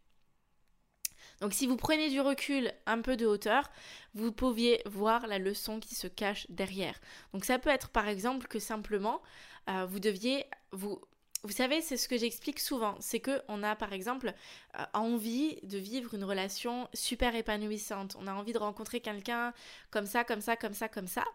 Donc 1.41 1.53
si 1.53 1.67
vous 1.67 1.77
prenez 1.77 2.09
du 2.09 2.21
recul, 2.21 2.71
un 2.85 3.01
peu 3.01 3.17
de 3.17 3.25
hauteur, 3.25 3.69
vous 4.13 4.31
pouviez 4.31 4.81
voir 4.85 5.27
la 5.27 5.39
leçon 5.39 5.79
qui 5.79 5.95
se 5.95 6.07
cache 6.07 6.45
derrière. 6.49 6.99
Donc 7.33 7.45
ça 7.45 7.59
peut 7.59 7.69
être 7.69 7.89
par 7.89 8.07
exemple 8.07 8.47
que 8.47 8.59
simplement 8.59 9.21
euh, 9.69 9.85
vous 9.85 9.99
deviez 9.99 10.45
vous 10.71 10.99
vous 11.45 11.51
savez, 11.51 11.81
c'est 11.81 11.97
ce 11.97 12.07
que 12.07 12.17
j'explique 12.17 12.61
souvent, 12.61 12.95
c'est 13.01 13.19
que 13.19 13.41
on 13.49 13.63
a 13.63 13.75
par 13.75 13.91
exemple 13.91 14.33
euh, 14.79 14.83
envie 14.93 15.59
de 15.63 15.77
vivre 15.77 16.13
une 16.13 16.23
relation 16.23 16.87
super 16.93 17.35
épanouissante. 17.35 18.15
On 18.17 18.27
a 18.27 18.33
envie 18.33 18.53
de 18.53 18.59
rencontrer 18.59 19.01
quelqu'un 19.01 19.53
comme 19.91 20.05
ça, 20.05 20.23
comme 20.23 20.39
ça, 20.39 20.55
comme 20.55 20.73
ça, 20.73 20.87
comme 20.87 21.07
ça. 21.07 21.25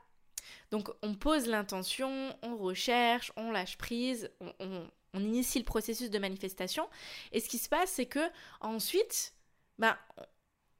Donc 0.70 0.88
on 1.02 1.14
pose 1.14 1.46
l'intention, 1.46 2.34
on 2.42 2.56
recherche, 2.56 3.32
on 3.36 3.50
lâche 3.50 3.76
prise, 3.76 4.30
on, 4.40 4.88
on, 5.12 5.20
initie 5.20 5.58
le 5.58 5.64
processus 5.66 6.08
de 6.08 6.18
manifestation. 6.18 6.88
Et 7.32 7.40
ce 7.40 7.48
qui 7.48 7.58
se 7.58 7.68
passe, 7.68 7.90
c'est 7.90 8.06
que 8.06 8.30
ensuite, 8.60 9.34
ben, 9.78 9.96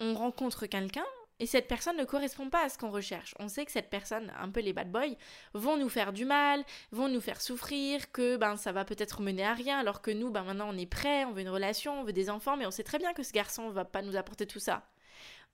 on 0.01 0.15
rencontre 0.15 0.67
quelqu'un 0.67 1.07
et 1.41 1.47
cette 1.47 1.69
personne 1.69 1.97
ne 1.97 2.05
correspond 2.05 2.51
pas 2.51 2.65
à 2.65 2.69
ce 2.69 2.79
qu'on 2.79 2.91
recherche. 2.91 3.35
On 3.39 3.49
sait 3.49 3.65
que 3.65 3.71
cette 3.71 3.91
personne, 3.91 4.33
un 4.41 4.51
peu 4.51 4.61
les 4.61 4.73
bad 4.73 4.91
boys, 4.91 5.15
vont 5.55 5.77
nous 5.77 5.89
faire 5.89 6.13
du 6.13 6.25
mal, 6.25 6.65
vont 6.91 7.09
nous 7.09 7.21
faire 7.21 7.41
souffrir, 7.41 8.11
que 8.11 8.37
ben 8.37 8.57
ça 8.57 8.73
va 8.73 8.85
peut-être 8.85 9.23
mener 9.23 9.45
à 9.45 9.55
rien, 9.55 9.79
alors 9.79 10.03
que 10.03 10.11
nous, 10.11 10.31
ben 10.31 10.43
maintenant 10.43 10.69
on 10.69 10.77
est 10.77 10.87
prêt, 10.87 11.25
on 11.25 11.33
veut 11.33 11.43
une 11.43 11.49
relation, 11.49 12.01
on 12.01 12.05
veut 12.05 12.13
des 12.13 12.29
enfants, 12.29 12.57
mais 12.57 12.67
on 12.67 12.73
sait 12.73 12.83
très 12.83 12.99
bien 12.99 13.13
que 13.13 13.23
ce 13.23 13.33
garçon 13.33 13.71
va 13.71 13.85
pas 13.85 14.03
nous 14.03 14.17
apporter 14.17 14.47
tout 14.47 14.59
ça. 14.59 14.89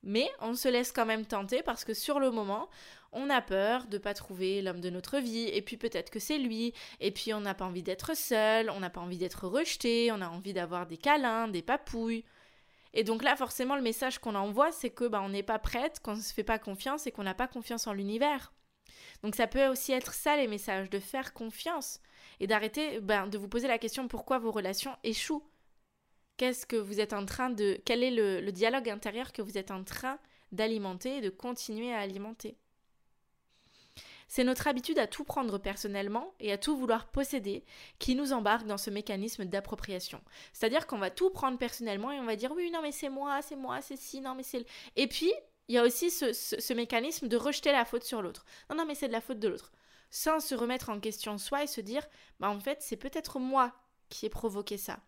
Mais 0.03 0.31
on 0.41 0.55
se 0.55 0.69
laisse 0.69 0.93
quand 0.93 1.07
même 1.07 1.25
tenter 1.27 1.63
parce 1.63 1.85
que 1.85 1.95
sur 1.95 2.21
le 2.21 2.31
moment, 2.31 2.69
on 3.13 3.31
a 3.31 3.41
peur 3.41 3.87
de 3.87 3.97
pas 3.99 4.13
trouver 4.13 4.61
l'homme 4.63 4.81
de 4.81 4.91
notre 4.91 5.19
vie, 5.19 5.49
et 5.49 5.63
puis 5.63 5.77
peut-être 5.77 6.11
que 6.11 6.19
c'est 6.19 6.39
lui, 6.39 6.73
et 7.01 7.11
puis 7.11 7.35
on 7.35 7.41
n'a 7.41 7.55
pas 7.55 7.65
envie 7.67 7.83
d'être 7.83 8.17
seul, 8.17 8.71
on 8.71 8.81
n'a 8.81 8.91
pas 8.91 9.01
envie 9.01 9.19
d'être 9.19 9.47
rejeté, 9.47 10.11
on 10.13 10.21
a 10.21 10.29
envie 10.29 10.55
d'avoir 10.55 10.87
des 10.87 10.99
câlins, 10.99 11.49
des 11.49 11.63
papouilles. 11.63 12.25
Et 12.95 13.05
donc 13.05 13.23
là, 13.23 13.37
forcément, 13.37 13.77
le 13.77 13.83
message 13.83 14.19
qu'on 14.19 14.37
envoie, 14.37 14.73
c'est 14.73 14.91
que 14.91 15.07
bah, 15.07 15.21
on 15.23 15.29
n'est 15.29 15.43
pas 15.43 15.59
prête, 15.59 16.01
qu'on 16.01 16.15
ne 16.15 16.21
se 16.21 16.33
fait 16.33 16.45
pas 16.45 16.59
confiance 16.61 17.07
et 17.07 17.13
qu'on 17.13 17.25
n'a 17.25 17.35
pas 17.35 17.49
confiance 17.49 17.87
en 17.87 17.93
l'univers. 17.93 18.53
Donc 19.23 19.35
ça 19.35 19.49
peut 19.49 19.67
aussi 19.67 19.93
être 19.93 20.15
ça 20.15 20.37
les 20.37 20.47
messages, 20.47 20.91
de 20.91 21.01
faire 21.01 21.35
confiance 21.35 22.01
et 22.41 22.47
d'arrêter 22.47 23.01
ben, 23.01 23.27
de 23.27 23.37
vous 23.37 23.49
poser 23.49 23.69
la 23.69 23.79
question 23.79 24.07
pourquoi 24.07 24.39
vos 24.39 24.53
relations 24.53 24.97
échouent? 25.03 25.45
Qu'est-ce 26.37 26.67
que 26.67 26.77
vous 26.77 27.01
êtes 27.01 27.13
en 27.13 27.27
train 27.27 27.51
de... 27.51 27.81
Quel 27.85 28.03
est 28.03 28.11
le, 28.11 28.41
le 28.41 28.53
dialogue 28.53 28.89
intérieur 28.89 29.33
que 29.33 29.43
vous 29.43 29.59
êtes 29.59 29.71
en 29.71 29.85
train 29.85 30.19
d'alimenter 30.53 31.19
et 31.19 31.21
de 31.21 31.31
continuer 31.31 31.93
à 31.93 31.99
alimenter? 31.99 32.57
C'est 34.35 34.43
notre 34.43 34.67
habitude 34.67 34.99
à 34.99 35.07
tout 35.07 35.23
prendre 35.23 35.59
personnellement 35.59 36.35
et 36.41 36.51
à 36.51 36.59
tout 36.59 36.77
vouloir 36.77 37.07
posséder 37.07 37.65
qui 38.01 38.17
nous 38.17 38.33
embarque 38.33 38.67
dans 38.67 38.79
ce 38.79 38.91
mécanisme 38.91 39.45
d'appropriation. 39.45 40.21
C'est-à-dire 40.53 40.89
qu'on 40.89 40.99
va 40.99 41.11
tout 41.11 41.31
prendre 41.31 41.57
personnellement 41.57 42.11
et 42.11 42.19
on 42.19 42.25
va 42.25 42.35
dire 42.35 42.51
oui, 42.51 42.69
non 42.73 42.83
mais 42.83 42.91
c'est 42.91 43.11
moi, 43.11 43.43
c'est 43.43 43.55
moi, 43.55 43.81
c'est 43.81 43.97
si, 43.97 44.21
non 44.21 44.35
mais 44.35 44.43
c'est... 44.43 44.67
Et 44.97 45.07
puis, 45.07 45.33
il 45.69 45.77
y 45.77 45.79
a 45.79 45.85
aussi 45.85 46.11
ce, 46.11 46.73
mécanisme 46.73 47.29
de 47.29 47.37
rejeter 47.37 47.71
la 47.71 47.85
faute 47.85 48.03
sur 48.03 48.23
l'autre. 48.23 48.45
Non, 48.69 48.75
non 48.75 48.87
mais 48.87 48.97
c'est 48.97 49.07
de 49.07 49.13
la 49.13 49.21
faute 49.21 49.39
de 49.39 49.47
l'autre. 49.47 49.71
Sans 50.11 50.41
se 50.41 50.57
remettre 50.57 50.91
en 50.91 50.99
question 50.99 51.39
soi 51.39 51.63
et 51.63 51.69
se 51.69 51.81
dire, 51.81 52.05
bah 52.41 52.51
en 52.51 52.59
fait 52.59 52.79
c'est 52.83 52.97
peut-être 52.97 53.39
moi 53.39 53.73
qui 54.09 54.27
ai 54.27 54.31
provoqué 54.31 54.79
ça. 54.79 54.99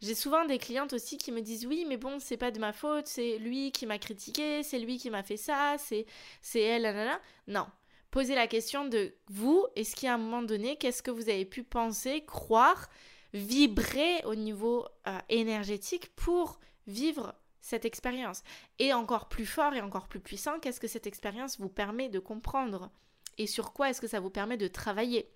J'ai 0.00 0.16
souvent 0.16 0.44
des 0.46 0.58
clientes 0.58 0.94
aussi 0.94 1.16
qui 1.16 1.30
me 1.30 1.42
disent 1.42 1.64
oui, 1.64 1.84
mais 1.88 1.96
bon, 1.96 2.18
c'est 2.18 2.36
pas 2.36 2.50
de 2.50 2.58
ma 2.58 2.72
faute, 2.72 3.06
c'est 3.06 3.38
lui 3.38 3.70
qui 3.70 3.86
m'a 3.86 3.98
critiqué, 3.98 4.64
c'est 4.64 4.80
lui 4.80 4.98
qui 4.98 5.10
m'a 5.10 5.22
fait 5.22 5.36
ça, 5.36 5.76
c'est 5.78 6.06
c'est 6.42 6.60
elle, 6.60 6.82
là, 6.82 7.20
Non, 7.46 7.68
Posez 8.10 8.34
la 8.34 8.46
question 8.46 8.86
de 8.86 9.14
vous, 9.28 9.66
est-ce 9.76 9.94
qu'à 9.94 10.14
un 10.14 10.18
moment 10.18 10.42
donné, 10.42 10.76
qu'est-ce 10.76 11.02
que 11.02 11.10
vous 11.10 11.28
avez 11.28 11.44
pu 11.44 11.62
penser, 11.62 12.24
croire, 12.24 12.88
vibrer 13.34 14.24
au 14.24 14.34
niveau 14.34 14.86
euh, 15.06 15.18
énergétique 15.28 16.14
pour 16.16 16.58
vivre 16.86 17.34
cette 17.60 17.84
expérience? 17.84 18.42
Et 18.78 18.94
encore 18.94 19.28
plus 19.28 19.44
fort 19.44 19.74
et 19.74 19.82
encore 19.82 20.08
plus 20.08 20.20
puissant, 20.20 20.58
qu'est-ce 20.58 20.80
que 20.80 20.88
cette 20.88 21.06
expérience 21.06 21.60
vous 21.60 21.68
permet 21.68 22.08
de 22.08 22.18
comprendre? 22.18 22.90
Et 23.36 23.46
sur 23.46 23.74
quoi 23.74 23.90
est-ce 23.90 24.00
que 24.00 24.08
ça 24.08 24.20
vous 24.20 24.30
permet 24.30 24.56
de 24.56 24.68
travailler? 24.68 25.30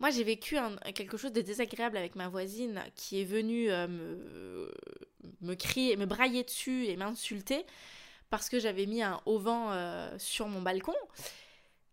Moi, 0.00 0.10
j'ai 0.10 0.24
vécu 0.24 0.56
quelque 0.94 1.16
chose 1.16 1.32
de 1.32 1.40
désagréable 1.40 1.96
avec 1.96 2.16
ma 2.16 2.28
voisine 2.28 2.82
qui 2.96 3.20
est 3.20 3.24
venue 3.24 3.70
euh, 3.70 4.68
me, 5.40 5.54
crier, 5.54 5.96
me 5.96 6.06
brailler 6.06 6.42
dessus 6.42 6.86
et 6.86 6.96
m'insulter 6.96 7.64
parce 8.30 8.48
que 8.48 8.58
j'avais 8.58 8.86
mis 8.86 9.02
un 9.02 9.20
auvent 9.26 9.48
euh, 9.48 10.18
sur 10.18 10.48
mon 10.48 10.62
balcon 10.62 10.94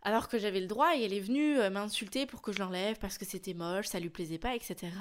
alors 0.01 0.27
que 0.27 0.37
j'avais 0.37 0.59
le 0.59 0.67
droit 0.67 0.97
et 0.97 1.03
elle 1.03 1.13
est 1.13 1.19
venue 1.19 1.59
euh, 1.59 1.69
m'insulter 1.69 2.25
pour 2.25 2.41
que 2.41 2.51
je 2.51 2.59
l'enlève 2.59 2.97
parce 2.97 3.17
que 3.17 3.25
c'était 3.25 3.53
moche, 3.53 3.87
ça 3.87 3.99
lui 3.99 4.09
plaisait 4.09 4.37
pas, 4.37 4.55
etc. 4.55 4.91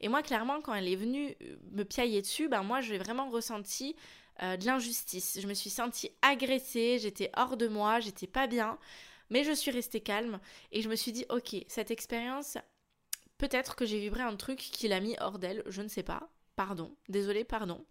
Et 0.00 0.08
moi, 0.08 0.22
clairement, 0.22 0.60
quand 0.60 0.74
elle 0.74 0.88
est 0.88 0.96
venue 0.96 1.36
euh, 1.42 1.56
me 1.70 1.84
piailler 1.84 2.20
dessus, 2.20 2.48
ben 2.48 2.62
moi, 2.62 2.80
j'ai 2.80 2.98
vraiment 2.98 3.28
ressenti 3.30 3.96
de 4.40 4.64
l'injustice. 4.66 5.40
Je 5.42 5.48
me 5.48 5.52
suis 5.52 5.68
sentie 5.68 6.12
agressée, 6.22 7.00
j'étais 7.00 7.28
hors 7.36 7.56
de 7.56 7.66
moi, 7.66 7.98
j'étais 7.98 8.28
pas 8.28 8.46
bien, 8.46 8.78
mais 9.30 9.42
je 9.42 9.50
suis 9.50 9.72
restée 9.72 10.00
calme 10.00 10.38
et 10.70 10.80
je 10.80 10.88
me 10.88 10.94
suis 10.94 11.10
dit, 11.10 11.26
ok, 11.28 11.56
cette 11.66 11.90
expérience, 11.90 12.56
peut-être 13.36 13.74
que 13.74 13.84
j'ai 13.84 13.98
vibré 13.98 14.22
un 14.22 14.36
truc 14.36 14.60
qui 14.60 14.86
l'a 14.86 15.00
mis 15.00 15.16
hors 15.18 15.40
d'elle, 15.40 15.64
je 15.66 15.82
ne 15.82 15.88
sais 15.88 16.04
pas. 16.04 16.28
Pardon, 16.54 16.94
désolée, 17.08 17.42
pardon. 17.42 17.84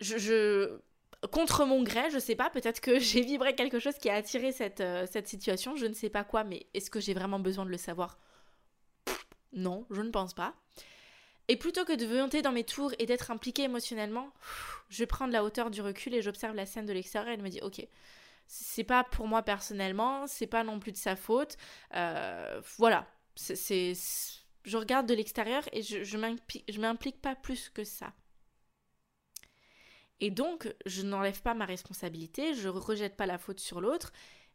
je, 0.00 0.78
contre 1.26 1.64
mon 1.64 1.82
gré, 1.82 2.10
je 2.10 2.18
sais 2.18 2.36
pas, 2.36 2.50
peut-être 2.50 2.80
que 2.80 2.98
j'ai 3.00 3.22
vibré 3.22 3.54
quelque 3.54 3.78
chose 3.78 3.96
qui 3.98 4.08
a 4.10 4.14
attiré 4.14 4.52
cette, 4.52 4.80
euh, 4.80 5.06
cette 5.10 5.28
situation, 5.28 5.76
je 5.76 5.86
ne 5.86 5.94
sais 5.94 6.10
pas 6.10 6.24
quoi, 6.24 6.44
mais 6.44 6.66
est-ce 6.74 6.90
que 6.90 7.00
j'ai 7.00 7.14
vraiment 7.14 7.40
besoin 7.40 7.64
de 7.64 7.70
le 7.70 7.76
savoir? 7.76 8.18
Non, 9.52 9.86
je 9.90 10.02
ne 10.02 10.10
pense 10.10 10.34
pas. 10.34 10.54
Et 11.48 11.56
plutôt 11.56 11.84
que 11.84 11.94
de 11.94 12.06
monter 12.06 12.42
dans 12.42 12.52
mes 12.52 12.64
tours 12.64 12.92
et 12.98 13.06
d'être 13.06 13.30
impliquée 13.30 13.62
émotionnellement, 13.62 14.30
je 14.90 15.04
prends 15.04 15.26
de 15.26 15.32
la 15.32 15.42
hauteur 15.42 15.70
du 15.70 15.80
recul 15.80 16.14
et 16.14 16.20
j'observe 16.20 16.54
la 16.54 16.66
scène 16.66 16.84
de 16.84 16.92
l'extérieur 16.92 17.32
et 17.32 17.38
je 17.38 17.42
me 17.42 17.48
dis 17.48 17.60
ok, 17.62 17.86
c'est 18.46 18.84
pas 18.84 19.02
pour 19.02 19.26
moi 19.26 19.42
personnellement, 19.42 20.26
c'est 20.26 20.46
pas 20.46 20.62
non 20.62 20.78
plus 20.78 20.92
de 20.92 20.98
sa 20.98 21.16
faute. 21.16 21.56
Euh, 21.94 22.60
voilà, 22.76 23.06
je 23.36 24.76
regarde 24.76 25.06
de 25.06 25.14
l'extérieur 25.14 25.62
et 25.72 25.82
je, 25.82 26.04
je 26.04 26.78
m'implique 26.78 27.20
pas 27.22 27.34
plus 27.34 27.70
que 27.70 27.82
ça. 27.82 28.12
Et 30.20 30.30
donc, 30.30 30.72
je 30.86 31.02
n'enlève 31.02 31.42
pas 31.42 31.54
ma 31.54 31.64
responsabilité, 31.64 32.54
je 32.54 32.68
rejette 32.68 33.16
pas 33.16 33.26
la 33.26 33.38
faute 33.38 33.60
sur 33.60 33.80
l'autre, 33.80 34.12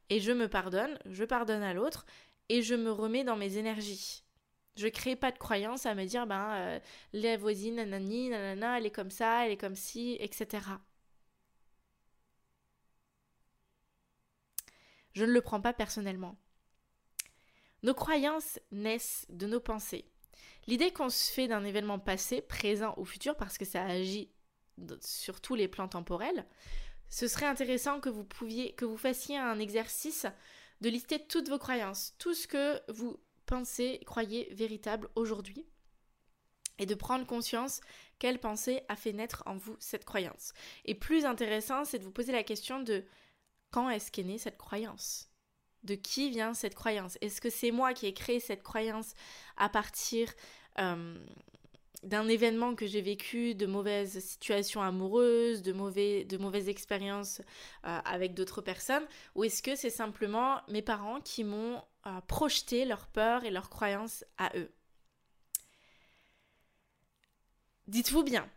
et 0.10 0.20
je 0.20 0.32
me 0.32 0.50
pardonne, 0.50 1.00
je 1.06 1.24
pardonne 1.24 1.64
à 1.64 1.74
l'autre, 1.74 2.06
et 2.50 2.62
je 2.62 2.76
me 2.76 2.92
remets 2.92 3.24
dans 3.24 3.38
mes 3.38 3.58
énergies. 3.58 4.24
Je 4.76 4.88
crée 4.88 5.16
pas 5.16 5.32
de 5.32 5.38
croyance 5.38 5.86
à 5.86 5.96
me 5.96 6.06
dire, 6.06 6.28
ben, 6.28 6.54
euh, 6.56 6.80
la 7.14 7.38
voisine, 7.38 7.76
nanani, 7.76 8.30
nanana, 8.30 8.78
elle 8.78 8.88
est 8.88 8.92
comme 8.92 9.12
ça, 9.12 9.46
elle 9.46 9.54
est 9.54 9.58
comme 9.58 9.76
ci, 9.76 10.18
etc. 10.20 10.62
Je 15.14 15.24
ne 15.26 15.32
le 15.32 15.42
prends 15.42 15.62
pas 15.62 15.74
personnellement. 15.74 16.36
Nos 17.84 17.94
croyances 17.94 18.60
naissent 18.72 19.26
de 19.30 19.46
nos 19.46 19.60
pensées. 19.60 20.06
L'idée 20.68 20.92
qu'on 20.92 21.10
se 21.10 21.32
fait 21.32 21.48
d'un 21.48 21.64
événement 21.66 22.00
passé, 22.00 22.42
présent 22.42 22.96
ou 22.98 23.06
futur, 23.06 23.36
parce 23.36 23.58
que 23.58 23.66
ça 23.66 23.84
agit 23.84 24.32
sur 25.02 25.42
tous 25.42 25.56
les 25.56 25.68
plans 25.68 25.88
temporels, 25.88 26.46
ce 27.10 27.28
serait 27.28 27.46
intéressant 27.46 28.00
que 28.00 28.10
vous 28.10 28.24
pouviez, 28.24 28.74
que 28.74 28.86
vous 28.86 28.98
fassiez 28.98 29.38
un 29.38 29.60
exercice 29.60 30.26
de 30.82 30.90
lister 30.90 31.20
toutes 31.20 31.50
vos 31.50 31.60
croyances, 31.60 32.16
tout 32.18 32.34
ce 32.34 32.48
que 32.48 32.80
vous 32.92 33.20
pensez, 33.46 34.02
croyez 34.06 34.54
véritable 34.54 35.10
aujourd'hui, 35.16 35.66
et 36.80 36.86
de 36.86 36.96
prendre 36.96 37.26
conscience 37.26 37.82
quelle 38.20 38.40
pensée 38.40 38.82
a 38.90 38.96
fait 38.96 39.14
naître 39.14 39.44
en 39.46 39.56
vous 39.56 39.76
cette 39.80 40.06
croyance. 40.06 40.54
Et 40.86 40.96
plus 40.96 41.26
intéressant, 41.26 41.86
c'est 41.86 42.00
de 42.00 42.04
vous 42.04 42.12
poser 42.12 42.32
la 42.32 42.44
question 42.44 42.80
de 42.80 43.06
quand 43.72 43.90
est-ce 43.90 44.12
qu'est 44.12 44.24
née 44.24 44.38
cette 44.38 44.58
croyance? 44.58 45.30
De 45.84 45.96
qui 45.96 46.30
vient 46.30 46.54
cette 46.54 46.76
croyance? 46.76 47.18
Est-ce 47.22 47.42
que 47.42 47.50
c'est 47.50 47.72
moi 47.72 47.94
qui 47.94 48.08
ai 48.08 48.14
créé 48.14 48.40
cette 48.40 48.64
croyance 48.64 49.14
à 49.58 49.70
partir 49.70 50.34
euh, 50.80 51.18
d'un 52.04 52.28
événement 52.28 52.76
que 52.76 52.86
j'ai 52.86 53.02
vécu, 53.02 53.56
de 53.56 53.66
mauvaises 53.66 54.20
situations 54.20 54.82
amoureuses, 54.82 55.62
de, 55.62 55.74
mauvais, 55.74 56.26
de 56.26 56.38
mauvaises 56.38 56.70
expériences 56.70 57.42
euh, 57.86 58.00
avec 58.06 58.34
d'autres 58.34 58.62
personnes, 58.62 59.06
ou 59.36 59.44
est-ce 59.44 59.62
que 59.62 59.76
c'est 59.76 59.90
simplement 59.90 60.62
mes 60.68 60.82
parents 60.82 61.22
qui 61.22 61.44
m'ont 61.44 61.82
euh, 62.06 62.22
projeté 62.28 62.86
leurs 62.86 63.08
peurs 63.08 63.44
et 63.46 63.52
leurs 63.52 63.70
croyances 63.70 64.26
à 64.38 64.52
eux? 64.58 64.72
Dites-vous 67.88 68.24
bien, 68.24 68.50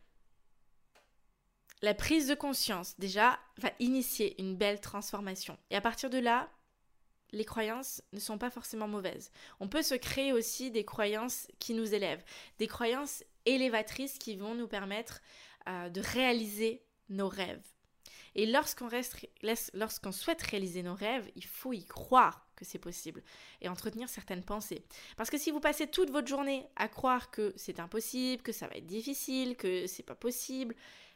la 1.82 1.94
prise 1.94 2.26
de 2.28 2.34
conscience, 2.34 2.98
déjà, 2.98 3.38
va 3.58 3.70
initier 3.80 4.40
une 4.40 4.56
belle 4.56 4.80
transformation. 4.80 5.58
Et 5.70 5.76
à 5.76 5.80
partir 5.80 6.10
de 6.10 6.18
là, 6.18 6.48
les 7.32 7.44
croyances 7.44 8.02
ne 8.12 8.20
sont 8.20 8.38
pas 8.38 8.50
forcément 8.50 8.88
mauvaises. 8.88 9.30
On 9.60 9.68
peut 9.68 9.82
se 9.82 9.94
créer 9.94 10.32
aussi 10.32 10.70
des 10.70 10.84
croyances 10.84 11.48
qui 11.58 11.74
nous 11.74 11.94
élèvent, 11.94 12.24
des 12.58 12.66
croyances 12.66 13.24
élévatrices 13.46 14.18
qui 14.18 14.36
vont 14.36 14.54
nous 14.54 14.68
permettre 14.68 15.20
euh, 15.68 15.88
de 15.88 16.00
réaliser 16.00 16.84
nos 17.08 17.28
rêves. 17.28 17.66
Et 18.36 18.44
lorsqu'on, 18.44 20.12
souhaite 20.12 20.42
réaliser 20.42 20.82
nos 20.82 20.94
rêves, 20.94 21.30
il 21.36 21.44
faut 21.44 21.72
y 21.72 21.84
croire 21.86 22.46
que 22.54 22.66
c'est 22.66 22.78
possible 22.78 23.22
et 23.62 23.68
entretenir 23.68 24.10
certaines 24.10 24.44
pensées. 24.44 24.84
Parce 25.16 25.30
que 25.30 25.38
si 25.38 25.50
vous 25.50 25.60
passez 25.60 25.86
toute 25.86 26.10
votre 26.10 26.28
journée 26.28 26.66
à 26.76 26.88
croire 26.88 27.30
que 27.30 27.54
c'est 27.56 27.80
impossible, 27.80 28.42
que 28.42 28.52
ça 28.52 28.68
va 28.68 28.76
être 28.76 28.86
difficile, 28.86 29.56
que 29.56 29.86
c'est 29.86 30.02
pas 30.02 30.14
possible, 30.14 30.74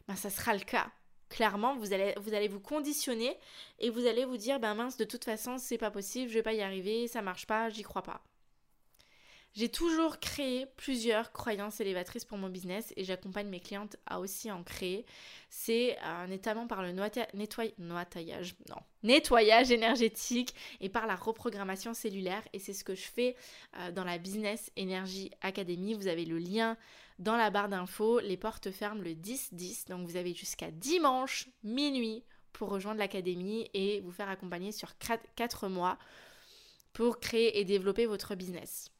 ben 0.09 0.17
ça 0.17 0.31
sera 0.31 0.55
le 0.55 0.61
cas. 0.61 0.91
Clairement, 1.29 1.77
vous 1.77 1.93
allez, 1.93 2.15
vous 2.17 2.33
allez 2.33 2.49
vous 2.49 2.59
conditionner 2.59 3.37
et 3.79 3.91
vous 3.91 4.07
allez 4.07 4.25
vous 4.25 4.39
dire 4.39 4.59
ben 4.59 4.75
mince, 4.75 4.97
de 4.97 5.05
toute 5.05 5.25
façon, 5.25 5.59
c'est 5.59 5.79
pas 5.79 5.91
possible, 5.91 6.31
je 6.31 6.35
vais 6.35 6.43
pas 6.43 6.55
y 6.55 6.63
arriver, 6.63 7.07
ça 7.07 7.21
marche 7.21 7.47
pas, 7.47 7.69
j'y 7.69 7.83
crois 7.83 8.03
pas. 8.03 8.25
J'ai 9.53 9.69
toujours 9.69 10.21
créé 10.21 10.67
plusieurs 10.77 11.33
croyances 11.33 11.81
élévatrices 11.81 12.25
pour 12.25 12.39
mon 12.39 12.49
business 12.49 12.93
et 12.97 13.03
j'accompagne 13.03 13.49
mes 13.49 13.59
clientes 13.59 13.97
à 14.07 14.21
aussi 14.21 14.51
en 14.51 14.63
créer. 14.63 15.05
C'est 15.49 15.99
notamment 16.29 16.69
par 16.69 16.83
le 16.83 16.93
nettoyage, 16.93 18.55
non, 18.69 18.77
nettoyage 19.03 19.73
énergétique 19.73 20.55
et 20.81 20.89
par 20.89 21.09
la 21.09 21.17
reprogrammation 21.17 21.95
cellulaire. 21.95 22.43
Et 22.53 22.61
c'est 22.61 22.73
ce 22.73 22.85
que 22.85 22.95
je 22.95 23.03
fais 23.03 23.35
euh, 23.77 23.91
dans 23.91 24.05
la 24.05 24.19
Business 24.19 24.71
Energy 24.79 25.33
Academy. 25.41 25.95
Vous 25.95 26.07
avez 26.07 26.25
le 26.25 26.39
lien 26.39 26.77
dans 27.19 27.37
la 27.37 27.51
barre 27.51 27.69
d'infos. 27.69 28.21
Les 28.21 28.37
portes 28.37 28.71
ferment 28.71 29.03
le 29.03 29.15
10-10, 29.15 29.89
donc 29.89 30.07
vous 30.07 30.17
avez 30.17 30.33
jusqu'à 30.33 30.71
dimanche 30.71 31.49
minuit 31.65 32.23
pour 32.53 32.69
rejoindre 32.69 33.01
l'académie 33.01 33.69
et 33.75 34.01
vous 34.01 34.13
faire 34.13 34.29
accompagner 34.29 34.71
sur 34.71 34.93
4 35.35 35.69
mois 35.69 35.99
pour 36.93 37.19
créer 37.19 37.59
et 37.59 37.65
développer 37.65 38.07
votre 38.07 38.37
business. 38.37 38.93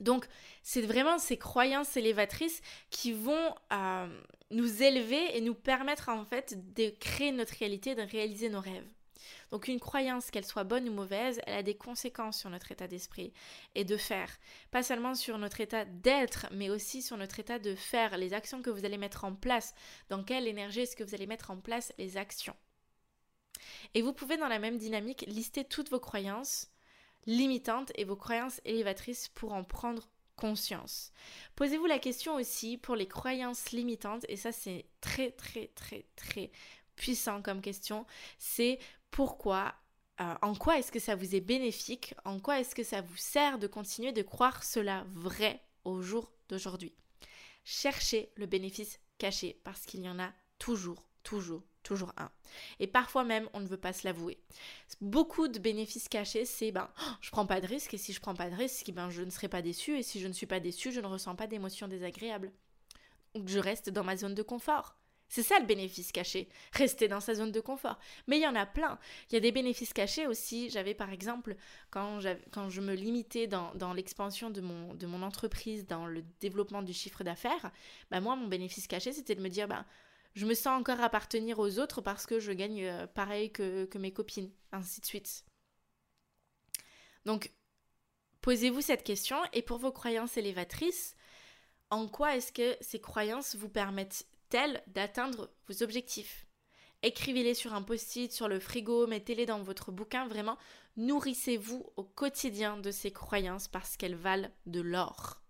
Donc, 0.00 0.26
c'est 0.62 0.82
vraiment 0.82 1.18
ces 1.18 1.36
croyances 1.36 1.96
élévatrices 1.96 2.60
qui 2.90 3.12
vont 3.12 3.54
euh, 3.72 4.06
nous 4.50 4.82
élever 4.82 5.36
et 5.36 5.40
nous 5.40 5.54
permettre 5.54 6.08
en 6.08 6.24
fait 6.24 6.74
de 6.74 6.90
créer 7.00 7.32
notre 7.32 7.54
réalité, 7.54 7.94
de 7.94 8.02
réaliser 8.02 8.48
nos 8.48 8.60
rêves. 8.60 8.86
Donc 9.50 9.68
une 9.68 9.80
croyance, 9.80 10.30
qu'elle 10.30 10.44
soit 10.44 10.64
bonne 10.64 10.88
ou 10.88 10.92
mauvaise, 10.92 11.40
elle 11.46 11.58
a 11.58 11.62
des 11.62 11.76
conséquences 11.76 12.38
sur 12.38 12.50
notre 12.50 12.72
état 12.72 12.88
d'esprit 12.88 13.32
et 13.74 13.84
de 13.84 13.96
faire. 13.96 14.36
Pas 14.70 14.82
seulement 14.82 15.14
sur 15.14 15.38
notre 15.38 15.60
état 15.60 15.84
d'être, 15.84 16.46
mais 16.52 16.70
aussi 16.70 17.02
sur 17.02 17.16
notre 17.16 17.38
état 17.38 17.58
de 17.58 17.74
faire, 17.74 18.16
les 18.18 18.34
actions 18.34 18.62
que 18.62 18.70
vous 18.70 18.84
allez 18.84 18.98
mettre 18.98 19.24
en 19.24 19.34
place. 19.34 19.74
Dans 20.08 20.22
quelle 20.22 20.48
énergie 20.48 20.80
est-ce 20.80 20.96
que 20.96 21.04
vous 21.04 21.14
allez 21.14 21.26
mettre 21.26 21.50
en 21.50 21.58
place 21.58 21.92
les 21.98 22.16
actions 22.16 22.56
Et 23.94 24.02
vous 24.02 24.12
pouvez 24.12 24.36
dans 24.36 24.48
la 24.48 24.58
même 24.58 24.78
dynamique 24.78 25.24
lister 25.28 25.64
toutes 25.64 25.90
vos 25.90 26.00
croyances 26.00 26.68
limitantes 27.26 27.92
et 27.94 28.04
vos 28.04 28.16
croyances 28.16 28.60
élévatrices 28.64 29.28
pour 29.28 29.52
en 29.52 29.64
prendre 29.64 30.08
conscience. 30.36 31.12
Posez-vous 31.54 31.86
la 31.86 31.98
question 31.98 32.34
aussi 32.34 32.76
pour 32.76 32.94
les 32.94 33.08
croyances 33.08 33.70
limitantes, 33.72 34.26
et 34.28 34.36
ça 34.36 34.52
c'est 34.52 34.86
très 35.00 35.30
très 35.30 35.68
très 35.68 36.06
très 36.14 36.50
puissant 36.94 37.42
comme 37.42 37.60
question, 37.60 38.06
c'est 38.38 38.78
pourquoi, 39.10 39.74
euh, 40.20 40.34
en 40.42 40.54
quoi 40.54 40.78
est-ce 40.78 40.92
que 40.92 40.98
ça 40.98 41.14
vous 41.14 41.34
est 41.34 41.40
bénéfique, 41.40 42.14
en 42.24 42.40
quoi 42.40 42.60
est-ce 42.60 42.74
que 42.74 42.84
ça 42.84 43.00
vous 43.00 43.16
sert 43.16 43.58
de 43.58 43.66
continuer 43.66 44.12
de 44.12 44.22
croire 44.22 44.64
cela 44.64 45.04
vrai 45.10 45.62
au 45.84 46.02
jour 46.02 46.32
d'aujourd'hui? 46.48 46.94
Cherchez 47.64 48.30
le 48.36 48.46
bénéfice 48.46 48.98
caché 49.18 49.60
parce 49.64 49.84
qu'il 49.86 50.00
y 50.00 50.08
en 50.08 50.18
a 50.18 50.32
toujours, 50.58 51.02
toujours, 51.22 51.62
toujours 51.86 52.12
un. 52.16 52.30
Et 52.80 52.88
parfois 52.88 53.22
même, 53.22 53.48
on 53.52 53.60
ne 53.60 53.66
veut 53.66 53.76
pas 53.76 53.92
se 53.92 54.06
l'avouer. 54.06 54.38
Beaucoup 55.00 55.46
de 55.46 55.60
bénéfices 55.60 56.08
cachés, 56.08 56.44
c'est 56.44 56.72
ben, 56.72 56.90
oh, 57.00 57.12
je 57.20 57.30
prends 57.30 57.46
pas 57.46 57.60
de 57.60 57.66
risque 57.66 57.94
et 57.94 57.98
si 57.98 58.12
je 58.12 58.20
prends 58.20 58.34
pas 58.34 58.50
de 58.50 58.56
risque, 58.56 58.90
ben, 58.90 59.08
je 59.08 59.22
ne 59.22 59.30
serai 59.30 59.48
pas 59.48 59.62
déçu 59.62 59.96
et 59.96 60.02
si 60.02 60.20
je 60.20 60.26
ne 60.26 60.32
suis 60.32 60.46
pas 60.46 60.58
déçu, 60.58 60.90
je 60.90 61.00
ne 61.00 61.06
ressens 61.06 61.36
pas 61.36 61.46
d'émotions 61.46 61.86
désagréables. 61.86 62.50
Donc 63.34 63.48
je 63.48 63.58
reste 63.60 63.90
dans 63.90 64.02
ma 64.02 64.16
zone 64.16 64.34
de 64.34 64.42
confort. 64.42 64.96
C'est 65.28 65.42
ça 65.42 65.58
le 65.58 65.66
bénéfice 65.66 66.12
caché, 66.12 66.48
rester 66.72 67.08
dans 67.08 67.20
sa 67.20 67.34
zone 67.34 67.50
de 67.50 67.60
confort. 67.60 67.98
Mais 68.26 68.38
il 68.38 68.42
y 68.42 68.46
en 68.46 68.54
a 68.54 68.64
plein. 68.64 68.98
Il 69.28 69.34
y 69.34 69.36
a 69.36 69.40
des 69.40 69.52
bénéfices 69.52 69.92
cachés 69.92 70.26
aussi. 70.26 70.70
J'avais 70.70 70.94
par 70.94 71.10
exemple, 71.10 71.56
quand, 71.90 72.20
je 72.20 72.80
me 72.80 72.94
limitais 72.94 73.46
dans, 73.46 73.92
l'expansion 73.92 74.50
de 74.50 74.60
mon, 74.60 74.94
de 74.94 75.06
mon 75.06 75.22
entreprise, 75.22 75.86
dans 75.86 76.06
le 76.06 76.22
développement 76.40 76.82
du 76.82 76.92
chiffre 76.92 77.24
d'affaires, 77.24 77.72
bah 78.10 78.20
moi, 78.20 78.36
mon 78.36 78.46
bénéfice 78.46 78.86
caché, 78.86 79.12
c'était 79.12 79.34
de 79.34 79.42
me 79.42 79.48
dire, 79.48 79.66
bah, 79.66 79.84
je 80.36 80.44
me 80.44 80.54
sens 80.54 80.78
encore 80.78 81.00
appartenir 81.00 81.58
aux 81.58 81.78
autres 81.78 82.02
parce 82.02 82.26
que 82.26 82.38
je 82.38 82.52
gagne 82.52 82.84
euh, 82.84 83.06
pareil 83.06 83.50
que, 83.50 83.86
que 83.86 83.98
mes 83.98 84.12
copines, 84.12 84.52
ainsi 84.70 85.00
de 85.00 85.06
suite. 85.06 85.44
Donc, 87.24 87.50
posez-vous 88.42 88.82
cette 88.82 89.02
question 89.02 89.38
et 89.54 89.62
pour 89.62 89.78
vos 89.78 89.92
croyances 89.92 90.36
élévatrices, 90.36 91.16
en 91.90 92.06
quoi 92.06 92.36
est-ce 92.36 92.52
que 92.52 92.76
ces 92.82 93.00
croyances 93.00 93.56
vous 93.56 93.70
permettent 93.70 94.26
tel 94.50 94.82
d'atteindre 94.88 95.50
vos 95.68 95.82
objectifs? 95.82 96.46
Écrivez-les 97.02 97.54
sur 97.54 97.72
un 97.72 97.82
post-it, 97.82 98.30
sur 98.30 98.48
le 98.48 98.60
frigo, 98.60 99.06
mettez-les 99.06 99.46
dans 99.46 99.62
votre 99.62 99.90
bouquin, 99.90 100.28
vraiment 100.28 100.58
nourrissez-vous 100.98 101.92
au 101.96 102.04
quotidien 102.04 102.76
de 102.76 102.90
ces 102.90 103.10
croyances 103.10 103.68
parce 103.68 103.96
qu'elles 103.96 104.14
valent 104.14 104.50
de 104.66 104.80
l'or. 104.80 105.42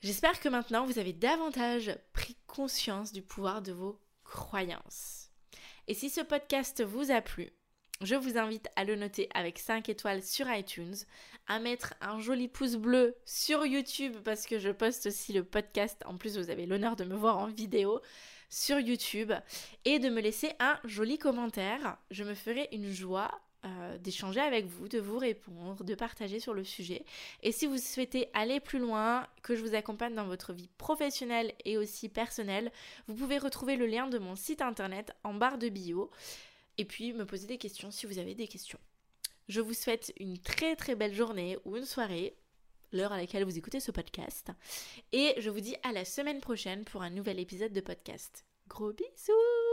J'espère 0.00 0.38
que 0.38 0.48
maintenant 0.48 0.86
vous 0.86 1.00
avez 1.00 1.12
davantage 1.12 1.90
pris 2.12 2.36
conscience 2.46 3.12
du 3.12 3.20
pouvoir 3.20 3.62
de 3.62 3.72
vos 3.72 4.00
croyances. 4.22 5.32
Et 5.88 5.94
si 5.94 6.08
ce 6.08 6.20
podcast 6.20 6.84
vous 6.84 7.10
a 7.10 7.20
plu, 7.20 7.50
je 8.00 8.14
vous 8.14 8.38
invite 8.38 8.68
à 8.76 8.84
le 8.84 8.94
noter 8.94 9.28
avec 9.34 9.58
5 9.58 9.88
étoiles 9.88 10.22
sur 10.22 10.48
iTunes, 10.52 10.94
à 11.48 11.58
mettre 11.58 11.94
un 12.00 12.20
joli 12.20 12.46
pouce 12.46 12.76
bleu 12.76 13.16
sur 13.24 13.66
YouTube 13.66 14.14
parce 14.24 14.46
que 14.46 14.60
je 14.60 14.70
poste 14.70 15.06
aussi 15.06 15.32
le 15.32 15.42
podcast. 15.42 16.00
En 16.06 16.16
plus, 16.16 16.38
vous 16.38 16.50
avez 16.50 16.66
l'honneur 16.66 16.94
de 16.94 17.04
me 17.04 17.16
voir 17.16 17.38
en 17.38 17.48
vidéo 17.48 18.00
sur 18.50 18.78
YouTube 18.78 19.32
et 19.84 19.98
de 19.98 20.10
me 20.10 20.20
laisser 20.20 20.52
un 20.60 20.78
joli 20.84 21.18
commentaire. 21.18 21.98
Je 22.12 22.22
me 22.22 22.34
ferai 22.34 22.68
une 22.70 22.92
joie 22.92 23.32
euh, 23.64 23.98
d'échanger 23.98 24.40
avec 24.40 24.66
vous, 24.66 24.88
de 24.88 25.00
vous 25.00 25.18
répondre, 25.18 25.82
de 25.82 25.94
partager 25.96 26.38
sur 26.38 26.54
le 26.54 26.62
sujet. 26.62 27.04
Et 27.42 27.50
si 27.50 27.66
vous 27.66 27.76
souhaitez 27.76 28.28
aller 28.32 28.60
plus 28.60 28.78
loin, 28.78 29.26
que 29.42 29.56
je 29.56 29.62
vous 29.62 29.74
accompagne 29.74 30.14
dans 30.14 30.26
votre 30.26 30.52
vie 30.52 30.68
professionnelle 30.78 31.52
et 31.64 31.76
aussi 31.76 32.08
personnelle, 32.08 32.70
vous 33.08 33.14
pouvez 33.14 33.36
retrouver 33.36 33.76
le 33.76 33.86
lien 33.86 34.06
de 34.06 34.18
mon 34.18 34.36
site 34.36 34.62
internet 34.62 35.12
en 35.24 35.34
barre 35.34 35.58
de 35.58 35.68
bio 35.68 36.10
et 36.78 36.84
puis 36.84 37.12
me 37.12 37.26
poser 37.26 37.48
des 37.48 37.58
questions 37.58 37.90
si 37.90 38.06
vous 38.06 38.18
avez 38.18 38.36
des 38.36 38.46
questions. 38.46 38.78
Je 39.48 39.60
vous 39.60 39.74
souhaite 39.74 40.12
une 40.20 40.38
très 40.38 40.76
très 40.76 40.94
belle 40.94 41.14
journée 41.14 41.58
ou 41.64 41.76
une 41.76 41.84
soirée, 41.84 42.36
l'heure 42.92 43.12
à 43.12 43.16
laquelle 43.16 43.44
vous 43.44 43.58
écoutez 43.58 43.80
ce 43.80 43.90
podcast. 43.90 44.52
Et 45.10 45.34
je 45.38 45.50
vous 45.50 45.60
dis 45.60 45.74
à 45.82 45.92
la 45.92 46.04
semaine 46.04 46.40
prochaine 46.40 46.84
pour 46.84 47.02
un 47.02 47.10
nouvel 47.10 47.40
épisode 47.40 47.72
de 47.72 47.80
podcast. 47.80 48.44
Gros 48.68 48.92
bisous 48.92 49.67